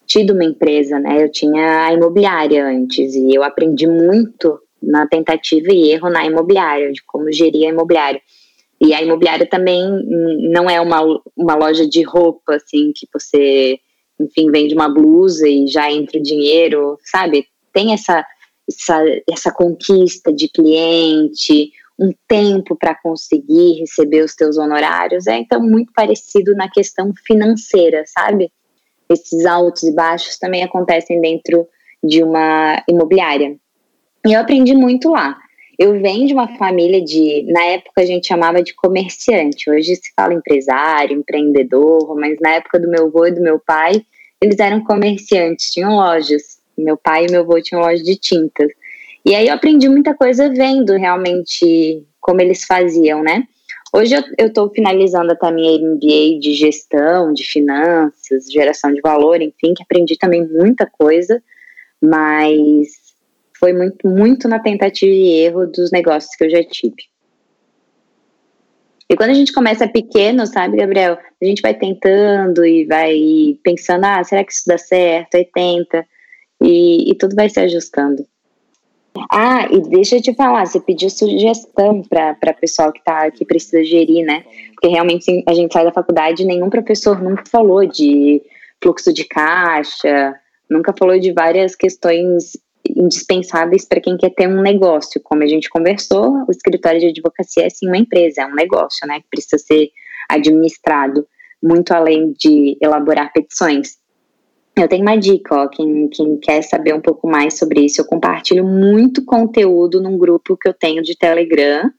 tido 0.07 0.35
uma 0.35 0.45
empresa, 0.45 0.99
né? 0.99 1.23
Eu 1.25 1.31
tinha 1.31 1.87
a 1.87 1.93
imobiliária 1.93 2.67
antes 2.67 3.15
e 3.15 3.35
eu 3.35 3.43
aprendi 3.43 3.87
muito 3.87 4.61
na 4.83 5.07
tentativa 5.07 5.73
e 5.73 5.93
erro 5.93 6.11
na 6.11 6.27
imobiliária, 6.27 6.93
de 6.93 7.03
como 7.05 7.33
gerir 7.33 7.67
a 7.67 7.71
imobiliária. 7.71 8.21
E 8.81 8.93
a 8.93 9.03
imobiliária 9.03 9.47
também 9.47 9.83
não 10.51 10.69
é 10.69 10.81
uma, 10.81 11.01
uma 11.37 11.55
loja 11.55 11.87
de 11.87 12.03
roupa, 12.03 12.57
assim, 12.57 12.93
que 12.95 13.07
você, 13.13 13.79
enfim, 14.21 14.51
vende 14.51 14.75
uma 14.75 14.89
blusa 14.89 15.49
e 15.49 15.67
já 15.67 15.91
entra 15.91 16.19
o 16.19 16.23
dinheiro, 16.23 16.99
sabe? 17.05 17.47
Tem 17.73 17.93
essa, 17.93 18.25
essa, 18.69 19.03
essa 19.31 19.53
conquista 19.53 20.33
de 20.33 20.49
cliente, 20.49 21.71
um 21.99 22.13
tempo 22.27 22.77
para 22.77 22.95
conseguir 22.95 23.81
receber 23.81 24.25
os 24.25 24.35
teus 24.35 24.59
honorários. 24.59 25.27
É 25.27 25.39
então 25.39 25.61
muito 25.61 25.93
parecido 25.95 26.55
na 26.55 26.69
questão 26.69 27.13
financeira, 27.27 28.03
sabe? 28.07 28.53
Esses 29.09 29.47
altos 29.47 29.85
e 29.85 29.95
baixos 29.95 30.39
também 30.39 30.63
acontecem 30.63 31.21
dentro 31.21 31.67
de 32.03 32.23
uma 32.23 32.83
imobiliária. 32.89 33.57
E 34.27 34.33
eu 34.33 34.41
aprendi 34.41 34.75
muito 34.75 35.11
lá. 35.11 35.39
Eu 35.79 36.01
venho 36.01 36.27
de 36.27 36.35
uma 36.35 36.57
família 36.57 37.03
de, 37.03 37.45
na 37.51 37.65
época 37.65 38.03
a 38.03 38.07
gente 38.07 38.29
chamava 38.29 38.63
de 38.63 38.75
comerciante, 38.75 39.69
hoje 39.69 39.97
se 39.97 40.13
fala 40.15 40.35
empresário, 40.35 41.19
empreendedor, 41.19 42.15
mas 42.17 42.39
na 42.41 42.51
época 42.51 42.79
do 42.79 42.89
meu 42.89 43.07
avô 43.07 43.27
e 43.27 43.33
do 43.33 43.41
meu 43.41 43.59
pai, 43.59 44.05
eles 44.41 44.59
eram 44.59 44.85
comerciantes, 44.85 45.71
tinham 45.71 45.97
lojas. 45.97 46.63
Meu 46.77 46.97
pai 46.97 47.27
e 47.27 47.31
meu 47.31 47.43
avô 47.43 47.61
tinham 47.61 47.83
loja 47.83 48.03
de 48.03 48.17
tintas. 48.17 48.69
E 49.25 49.35
aí 49.35 49.49
eu 49.49 49.55
aprendi 49.55 49.89
muita 49.89 50.15
coisa 50.15 50.49
vendo 50.51 50.93
realmente 50.95 52.05
como 52.21 52.41
eles 52.41 52.65
faziam, 52.65 53.23
né? 53.23 53.45
Hoje 53.93 54.15
eu 54.37 54.49
estou 54.49 54.69
finalizando 54.71 55.37
a 55.41 55.51
minha 55.53 55.79
MBA 55.79 56.41
de 56.41 56.53
gestão, 56.53 57.33
de 57.33 57.45
finanças, 57.45 58.51
geração 58.51 58.93
de 58.93 59.01
valor, 59.01 59.41
enfim, 59.41 59.73
que 59.73 59.85
aprendi 59.85 60.19
também 60.19 60.45
muita 60.45 60.85
coisa, 60.85 61.41
mas 62.03 63.04
foi 63.65 63.73
muito, 63.73 64.07
muito 64.07 64.47
na 64.47 64.59
tentativa 64.59 65.11
e 65.11 65.41
erro 65.41 65.67
dos 65.67 65.91
negócios 65.91 66.37
que 66.37 66.45
eu 66.45 66.51
já 66.51 66.63
tive. 66.63 67.09
E 69.09 69.17
quando 69.17 69.31
a 69.31 69.35
gente 69.35 69.55
começa 69.55 69.89
pequeno, 69.89 70.47
sabe, 70.47 70.77
Gabriel, 70.77 71.17
a 71.41 71.45
gente 71.45 71.63
vai 71.63 71.73
tentando 71.73 72.63
e 72.67 72.85
vai 72.85 73.59
pensando, 73.63 74.05
ah, 74.05 74.23
será 74.23 74.45
que 74.45 74.53
isso 74.53 74.65
dá 74.67 74.77
certo? 74.77 75.37
Aí 75.37 75.47
tenta. 75.47 76.07
E, 76.63 77.11
e 77.11 77.15
tudo 77.15 77.35
vai 77.35 77.49
se 77.49 77.59
ajustando. 77.59 78.27
Ah, 79.31 79.67
e 79.71 79.81
deixa 79.81 80.17
eu 80.17 80.23
te 80.23 80.35
falar, 80.35 80.67
você 80.67 80.79
pediu 80.79 81.09
sugestão 81.09 82.03
para 82.03 82.53
pessoal 82.61 82.93
que 82.93 83.03
tá 83.03 83.31
que 83.31 83.47
precisa 83.47 83.83
gerir, 83.83 84.27
né? 84.27 84.45
Porque 84.75 84.89
realmente 84.89 85.43
a 85.47 85.55
gente 85.55 85.73
sai 85.73 85.85
da 85.85 85.93
faculdade 85.93 86.43
e 86.43 86.47
nenhum 86.47 86.69
professor 86.69 87.23
nunca 87.23 87.45
falou 87.47 87.87
de 87.87 88.43
fluxo 88.83 89.11
de 89.11 89.25
caixa, 89.25 90.35
nunca 90.69 90.93
falou 90.99 91.19
de 91.19 91.33
várias 91.33 91.75
questões 91.75 92.53
indispensáveis 92.97 93.85
para 93.85 94.01
quem 94.01 94.17
quer 94.17 94.31
ter 94.31 94.49
um 94.49 94.61
negócio. 94.61 95.21
Como 95.23 95.43
a 95.43 95.47
gente 95.47 95.69
conversou, 95.69 96.45
o 96.47 96.51
escritório 96.51 97.01
de 97.01 97.07
advocacia 97.07 97.67
é 97.67 97.71
sim 97.71 97.87
uma 97.87 97.99
empresa, 97.99 98.43
é 98.43 98.47
um 98.47 98.55
negócio, 98.55 99.07
né? 99.07 99.21
Que 99.21 99.27
precisa 99.31 99.59
ser 99.59 99.91
administrado 100.29 101.27
muito 101.63 101.93
além 101.93 102.35
de 102.39 102.77
elaborar 102.81 103.33
petições. 103.33 103.99
Eu 104.77 104.89
tenho 104.89 105.03
uma 105.03 105.17
dica, 105.17 105.55
ó, 105.55 105.69
quem, 105.69 106.09
quem 106.09 106.37
quer 106.37 106.63
saber 106.63 106.95
um 106.95 107.01
pouco 107.01 107.29
mais 107.29 107.57
sobre 107.57 107.81
isso, 107.81 108.01
eu 108.01 108.05
compartilho 108.05 108.65
muito 108.65 109.25
conteúdo 109.25 110.01
num 110.01 110.19
grupo 110.19 110.57
que 110.57 110.69
eu 110.69 110.75
tenho 110.75 111.03
de 111.03 111.17
Telegram 111.17 111.91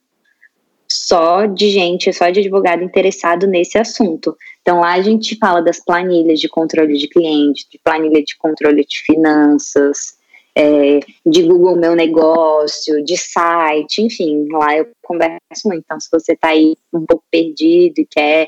só 0.87 1.45
de 1.45 1.69
gente, 1.69 2.11
só 2.13 2.29
de 2.29 2.39
advogado 2.39 2.83
interessado 2.83 3.47
nesse 3.47 3.77
assunto. 3.77 4.35
Então 4.61 4.79
lá 4.79 4.93
a 4.93 5.01
gente 5.01 5.37
fala 5.37 5.61
das 5.61 5.83
planilhas 5.83 6.39
de 6.39 6.47
controle 6.47 6.97
de 6.97 7.07
cliente, 7.07 7.67
de 7.69 7.79
planilha 7.83 8.23
de 8.23 8.37
controle 8.37 8.85
de 8.85 8.99
finanças, 8.99 10.17
é, 10.57 10.99
de 11.25 11.43
Google 11.43 11.75
Meu 11.75 11.95
Negócio, 11.95 13.03
de 13.03 13.17
site, 13.17 14.01
enfim, 14.01 14.47
lá 14.51 14.77
eu 14.77 14.87
converso 15.03 15.39
muito. 15.65 15.83
Então, 15.83 15.99
se 15.99 16.07
você 16.09 16.31
está 16.33 16.49
aí 16.49 16.75
um 16.93 17.05
pouco 17.05 17.23
perdido 17.29 17.99
e 17.99 18.05
quer 18.05 18.47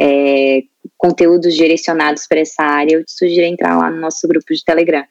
é, 0.00 0.62
conteúdos 0.96 1.54
direcionados 1.56 2.26
para 2.28 2.40
essa 2.40 2.62
área, 2.62 2.94
eu 2.94 3.04
te 3.04 3.10
sugiro 3.10 3.46
entrar 3.46 3.76
lá 3.76 3.90
no 3.90 4.00
nosso 4.00 4.26
grupo 4.28 4.54
de 4.54 4.64
Telegram. 4.64 5.04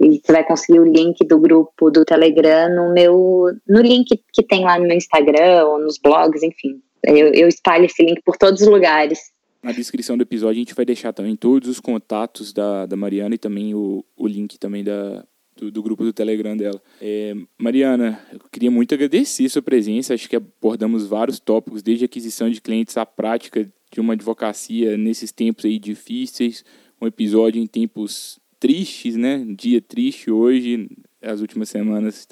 E 0.00 0.20
você 0.20 0.32
vai 0.32 0.44
conseguir 0.44 0.80
o 0.80 0.84
link 0.84 1.24
do 1.24 1.38
grupo 1.38 1.88
do 1.88 2.04
Telegram 2.04 2.68
no 2.74 2.92
meu 2.92 3.54
no 3.68 3.80
link 3.80 4.20
que 4.32 4.42
tem 4.42 4.64
lá 4.64 4.76
no 4.76 4.86
meu 4.86 4.96
Instagram 4.96 5.64
ou 5.66 5.78
nos 5.78 5.96
blogs, 5.96 6.42
enfim. 6.42 6.82
Eu, 7.04 7.32
eu 7.32 7.46
espalho 7.46 7.84
esse 7.84 8.02
link 8.02 8.20
por 8.24 8.36
todos 8.36 8.62
os 8.62 8.66
lugares. 8.66 9.20
Na 9.62 9.70
descrição 9.70 10.16
do 10.16 10.22
episódio 10.22 10.56
a 10.56 10.64
gente 10.64 10.74
vai 10.74 10.84
deixar 10.84 11.12
também 11.12 11.36
todos 11.36 11.68
os 11.68 11.78
contatos 11.78 12.52
da, 12.52 12.84
da 12.84 12.96
Mariana 12.96 13.36
e 13.36 13.38
também 13.38 13.76
o, 13.76 14.04
o 14.16 14.26
link 14.26 14.58
também 14.58 14.82
da, 14.82 15.24
do, 15.56 15.70
do, 15.70 15.82
grupo 15.82 16.04
do 16.04 16.12
Telegram 16.12 16.56
dela. 16.56 16.80
É, 17.00 17.34
Mariana, 17.58 18.20
eu 18.32 18.40
queria 18.50 18.70
muito 18.70 18.94
agradecer 18.94 19.48
sua 19.48 19.62
presença. 19.62 20.14
Acho 20.14 20.28
que 20.28 20.36
abordamos 20.36 21.06
vários 21.06 21.38
tópicos, 21.38 21.82
desde 21.82 22.04
aquisição 22.04 22.50
de 22.50 22.60
clientes 22.60 22.96
à 22.96 23.04
prática 23.04 23.70
de 23.90 24.00
uma 24.00 24.14
advocacia 24.14 24.96
nesses 24.96 25.30
tempos 25.32 25.64
aí 25.64 25.78
difíceis. 25.78 26.64
Um 27.00 27.06
episódio 27.06 27.60
em 27.60 27.66
tempos 27.66 28.38
tristes, 28.58 29.16
né? 29.16 29.44
dia 29.58 29.80
triste 29.80 30.30
hoje, 30.30 30.88
as 31.20 31.40
últimas 31.40 31.68
semanas 31.68 32.28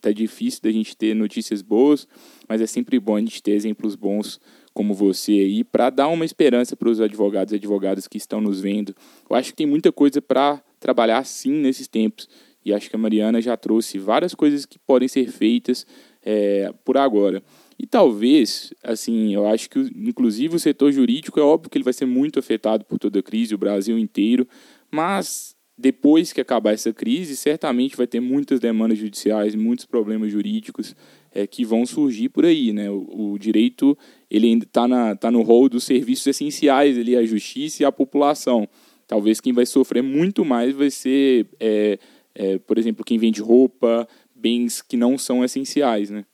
tá 0.00 0.12
difícil 0.12 0.60
da 0.62 0.70
gente 0.70 0.96
ter 0.96 1.14
notícias 1.14 1.60
boas, 1.60 2.08
mas 2.48 2.60
é 2.60 2.66
sempre 2.66 2.98
bom 2.98 3.16
a 3.16 3.20
gente 3.20 3.42
ter 3.42 3.52
exemplos 3.52 3.96
bons 3.96 4.40
como 4.72 4.94
você 4.94 5.32
aí 5.32 5.62
para 5.62 5.90
dar 5.90 6.08
uma 6.08 6.24
esperança 6.24 6.74
para 6.74 6.88
os 6.88 7.00
advogados 7.00 7.52
e 7.52 7.56
advogadas 7.56 8.08
que 8.08 8.16
estão 8.16 8.40
nos 8.40 8.60
vendo. 8.60 8.94
Eu 9.28 9.36
acho 9.36 9.50
que 9.50 9.56
tem 9.56 9.66
muita 9.66 9.92
coisa 9.92 10.22
para 10.22 10.62
trabalhar 10.80 11.24
sim 11.24 11.52
nesses 11.52 11.86
tempos 11.86 12.28
e 12.64 12.72
acho 12.72 12.88
que 12.88 12.96
a 12.96 12.98
Mariana 12.98 13.40
já 13.40 13.56
trouxe 13.56 13.98
várias 13.98 14.34
coisas 14.34 14.64
que 14.64 14.78
podem 14.78 15.08
ser 15.08 15.28
feitas 15.30 15.86
é, 16.24 16.72
por 16.84 16.96
agora. 16.96 17.42
E 17.78 17.86
talvez, 17.86 18.72
assim, 18.82 19.34
eu 19.34 19.46
acho 19.46 19.68
que 19.68 19.78
inclusive 19.78 20.56
o 20.56 20.60
setor 20.60 20.92
jurídico 20.92 21.38
é 21.40 21.42
óbvio 21.42 21.70
que 21.70 21.76
ele 21.76 21.84
vai 21.84 21.92
ser 21.92 22.06
muito 22.06 22.38
afetado 22.38 22.84
por 22.84 22.98
toda 22.98 23.18
a 23.18 23.22
crise, 23.22 23.54
o 23.54 23.58
Brasil 23.58 23.98
inteiro, 23.98 24.46
mas 24.90 25.54
depois 25.76 26.32
que 26.32 26.40
acabar 26.40 26.72
essa 26.72 26.92
crise, 26.92 27.34
certamente 27.34 27.96
vai 27.96 28.06
ter 28.06 28.20
muitas 28.20 28.60
demandas 28.60 28.96
judiciais, 28.96 29.56
muitos 29.56 29.84
problemas 29.84 30.30
jurídicos 30.30 30.94
é, 31.32 31.46
que 31.48 31.64
vão 31.64 31.84
surgir 31.84 32.28
por 32.28 32.44
aí. 32.44 32.72
Né? 32.72 32.88
O, 32.88 33.32
o 33.32 33.38
direito 33.38 33.98
ele 34.30 34.46
ainda 34.46 34.64
está 34.64 35.16
tá 35.16 35.30
no 35.30 35.42
rol 35.42 35.68
dos 35.68 35.82
serviços 35.82 36.26
essenciais, 36.28 36.96
ali, 36.96 37.16
a 37.16 37.26
justiça 37.26 37.82
e 37.82 37.86
a 37.86 37.90
população. 37.90 38.68
Talvez 39.06 39.40
quem 39.40 39.52
vai 39.52 39.66
sofrer 39.66 40.02
muito 40.02 40.44
mais 40.44 40.74
vai 40.74 40.90
ser, 40.90 41.46
é, 41.58 41.98
é, 42.34 42.58
por 42.58 42.78
exemplo, 42.78 43.04
quem 43.04 43.18
vende 43.18 43.40
roupa, 43.40 44.08
bens 44.34 44.82
que 44.82 44.96
não 44.96 45.16
são 45.16 45.44
essenciais. 45.44 46.10
Né? 46.10 46.24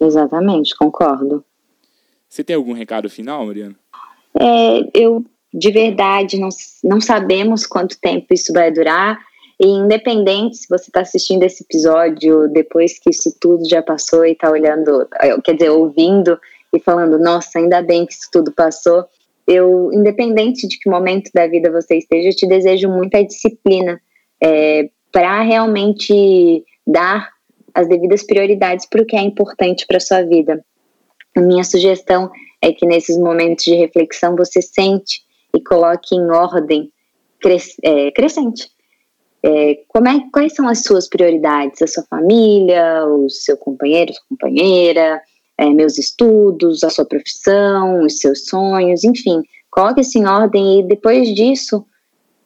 Exatamente, 0.00 0.76
concordo. 0.76 1.44
Você 2.28 2.42
tem 2.42 2.56
algum 2.56 2.72
recado 2.72 3.10
final, 3.10 3.46
Mariana? 3.46 3.76
É, 4.34 4.88
eu 4.94 5.24
de 5.52 5.70
verdade, 5.70 6.38
não, 6.38 6.48
não 6.82 7.00
sabemos 7.00 7.66
quanto 7.66 8.00
tempo 8.00 8.32
isso 8.32 8.52
vai 8.52 8.70
durar. 8.72 9.18
E 9.60 9.66
independente 9.66 10.56
se 10.56 10.68
você 10.68 10.84
está 10.88 11.02
assistindo 11.02 11.42
esse 11.42 11.62
episódio 11.62 12.48
depois 12.48 12.98
que 12.98 13.10
isso 13.10 13.36
tudo 13.38 13.68
já 13.68 13.82
passou 13.82 14.24
e 14.24 14.32
está 14.32 14.50
olhando, 14.50 15.06
eh, 15.20 15.38
quer 15.42 15.54
dizer, 15.54 15.70
ouvindo 15.70 16.38
e 16.74 16.80
falando, 16.80 17.18
nossa, 17.18 17.58
ainda 17.58 17.82
bem 17.82 18.06
que 18.06 18.14
isso 18.14 18.28
tudo 18.32 18.50
passou. 18.50 19.04
Eu, 19.46 19.90
independente 19.92 20.66
de 20.66 20.78
que 20.78 20.88
momento 20.88 21.30
da 21.34 21.46
vida 21.46 21.70
você 21.70 21.98
esteja, 21.98 22.30
eu 22.30 22.34
te 22.34 22.46
desejo 22.46 22.88
muita 22.88 23.22
disciplina 23.22 24.00
é, 24.42 24.90
para 25.10 25.42
realmente 25.42 26.64
dar 26.86 27.30
as 27.74 27.88
devidas 27.88 28.22
prioridades 28.24 28.86
para 28.86 29.02
o 29.02 29.06
que 29.06 29.16
é 29.16 29.20
importante 29.20 29.86
para 29.86 30.00
sua 30.00 30.22
vida. 30.22 30.64
A 31.36 31.40
minha 31.40 31.64
sugestão 31.64 32.30
é 32.60 32.72
que 32.72 32.86
nesses 32.86 33.16
momentos 33.16 33.64
de 33.64 33.74
reflexão 33.74 34.36
você 34.36 34.60
sente 34.60 35.22
e 35.54 35.62
coloque 35.62 36.14
em 36.14 36.30
ordem 36.30 36.90
cres, 37.40 37.74
é, 37.82 38.10
crescente. 38.10 38.70
É, 39.44 39.80
como 39.88 40.08
é, 40.08 40.20
quais 40.32 40.54
são 40.54 40.68
as 40.68 40.82
suas 40.82 41.08
prioridades? 41.08 41.82
A 41.82 41.86
sua 41.86 42.04
família, 42.04 43.04
o 43.06 43.28
seu 43.28 43.56
companheiro, 43.56 44.12
sua 44.12 44.22
companheira, 44.28 45.20
é, 45.58 45.70
meus 45.70 45.98
estudos, 45.98 46.84
a 46.84 46.90
sua 46.90 47.04
profissão, 47.04 48.04
os 48.04 48.18
seus 48.18 48.46
sonhos, 48.46 49.02
enfim, 49.04 49.42
coloque 49.70 50.00
isso 50.00 50.18
em 50.18 50.26
ordem 50.26 50.80
e 50.80 50.82
depois 50.84 51.34
disso, 51.34 51.84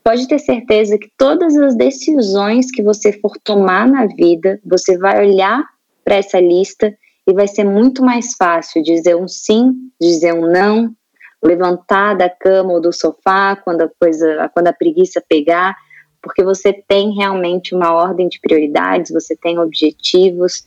pode 0.06 0.28
ter 0.28 0.38
certeza 0.38 0.96
que 0.96 1.10
todas 1.18 1.56
as 1.56 1.74
decisões 1.74 2.70
que 2.70 2.80
você 2.80 3.12
for 3.12 3.36
tomar 3.42 3.88
na 3.88 4.06
vida, 4.06 4.60
você 4.64 4.96
vai 4.96 5.26
olhar 5.26 5.64
para 6.04 6.14
essa 6.14 6.38
lista 6.38 6.96
e 7.26 7.32
vai 7.32 7.48
ser 7.48 7.64
muito 7.64 8.04
mais 8.04 8.34
fácil 8.38 8.84
dizer 8.84 9.16
um 9.16 9.26
sim, 9.26 9.72
dizer 10.00 10.32
um 10.32 10.48
não, 10.48 10.94
levantar 11.42 12.14
da 12.14 12.30
cama 12.30 12.74
ou 12.74 12.80
do 12.80 12.92
sofá 12.92 13.56
quando 13.56 13.82
a 13.82 13.90
coisa, 13.98 14.48
quando 14.54 14.68
a 14.68 14.72
preguiça 14.72 15.20
pegar, 15.28 15.74
porque 16.22 16.44
você 16.44 16.72
tem 16.72 17.12
realmente 17.16 17.74
uma 17.74 17.92
ordem 17.92 18.28
de 18.28 18.38
prioridades, 18.38 19.10
você 19.10 19.34
tem 19.34 19.58
objetivos 19.58 20.62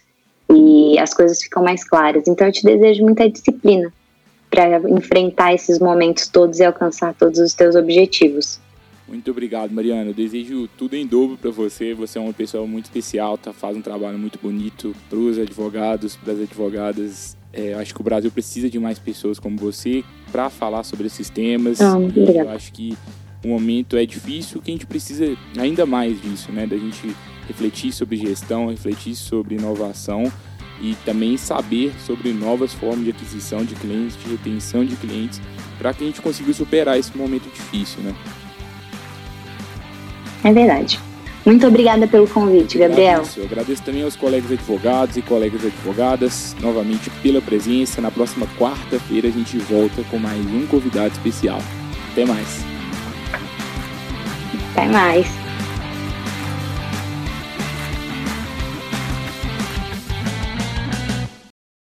e 0.51 0.99
as 0.99 1.13
coisas 1.13 1.41
ficam 1.41 1.63
mais 1.63 1.81
claras. 1.87 2.27
Então 2.27 2.45
eu 2.45 2.51
te 2.51 2.65
desejo 2.65 3.05
muita 3.05 3.29
disciplina 3.29 3.89
para 4.49 4.79
enfrentar 4.89 5.53
esses 5.53 5.79
momentos 5.79 6.27
todos 6.27 6.59
e 6.59 6.65
alcançar 6.65 7.13
todos 7.13 7.39
os 7.39 7.53
teus 7.53 7.77
objetivos. 7.77 8.59
Muito 9.10 9.32
obrigado, 9.32 9.72
Mariana. 9.72 10.12
Eu 10.12 10.14
desejo 10.14 10.70
tudo 10.78 10.95
em 10.95 11.05
dobro 11.05 11.38
para 11.38 11.49
você. 11.49 11.93
Você 11.93 12.18
é 12.20 12.22
uma 12.22 12.34
pessoa 12.34 12.66
muito 12.68 12.86
especial, 12.86 13.38
tá? 13.38 13.51
faz 13.51 13.76
um 13.76 13.82
trabalho 13.82 14.18
muito 14.18 14.39
bonito 14.39 14.95
para 15.10 15.18
os 15.18 15.38
advogados, 15.38 16.16
para 16.16 16.34
as 16.34 16.39
advogadas 16.39 17.38
é, 17.51 17.74
acho 17.74 17.93
que 17.93 18.01
o 18.01 18.03
Brasil 18.03 18.30
precisa 18.30 18.70
de 18.70 18.80
mais 18.80 18.99
pessoas 18.99 19.39
como 19.39 19.57
você 19.57 20.03
para 20.32 20.49
falar 20.49 20.84
sobre 20.84 21.07
esses 21.07 21.30
temas. 21.30 21.82
Ah, 21.82 21.95
eu 21.97 22.49
acho 22.49 22.72
que 22.72 22.95
o 23.43 23.47
momento 23.47 23.97
é 23.97 24.05
difícil, 24.05 24.62
que 24.62 24.70
a 24.70 24.74
gente 24.74 24.86
precisa 24.86 25.36
ainda 25.57 25.86
mais 25.86 26.22
disso, 26.22 26.51
né? 26.51 26.68
Da 26.68 26.78
gente 26.78 27.16
refletir 27.47 27.91
sobre 27.91 28.18
gestão, 28.18 28.70
refletir 28.70 29.16
sobre 29.16 29.55
inovação 29.55 30.32
e 30.82 30.95
também 31.03 31.38
saber 31.38 31.91
sobre 32.05 32.32
novas 32.32 32.74
formas 32.74 33.03
de 33.03 33.10
aquisição 33.10 33.66
de 33.66 33.74
clientes, 33.76 34.16
de 34.18 34.30
retenção 34.30 34.86
de 34.86 34.95
clientes, 34.95 35.41
para 35.78 35.93
que 35.93 36.03
a 36.03 36.07
gente 36.07 36.22
consiga 36.22 36.53
superar 36.53 36.99
esse 36.99 37.18
momento 37.18 37.51
difícil, 37.51 38.01
né? 38.03 38.16
É 40.43 40.53
verdade. 40.53 40.99
Muito 41.45 41.65
obrigada 41.65 42.07
pelo 42.07 42.27
convite, 42.27 42.77
Gabriel. 42.77 43.23
Eu 43.35 43.45
agradeço 43.45 43.81
também 43.81 44.03
aos 44.03 44.15
colegas 44.15 44.51
advogados 44.51 45.17
e 45.17 45.21
colegas 45.21 45.65
advogadas, 45.65 46.55
novamente 46.59 47.09
pela 47.23 47.41
presença. 47.41 48.01
Na 48.01 48.11
próxima 48.11 48.45
quarta-feira 48.57 49.27
a 49.27 49.31
gente 49.31 49.57
volta 49.57 50.03
com 50.11 50.19
mais 50.19 50.45
um 50.45 50.67
convidado 50.67 51.13
especial. 51.13 51.59
Até 52.11 52.25
mais. 52.25 52.63
Até 54.71 54.87
mais. 54.87 55.48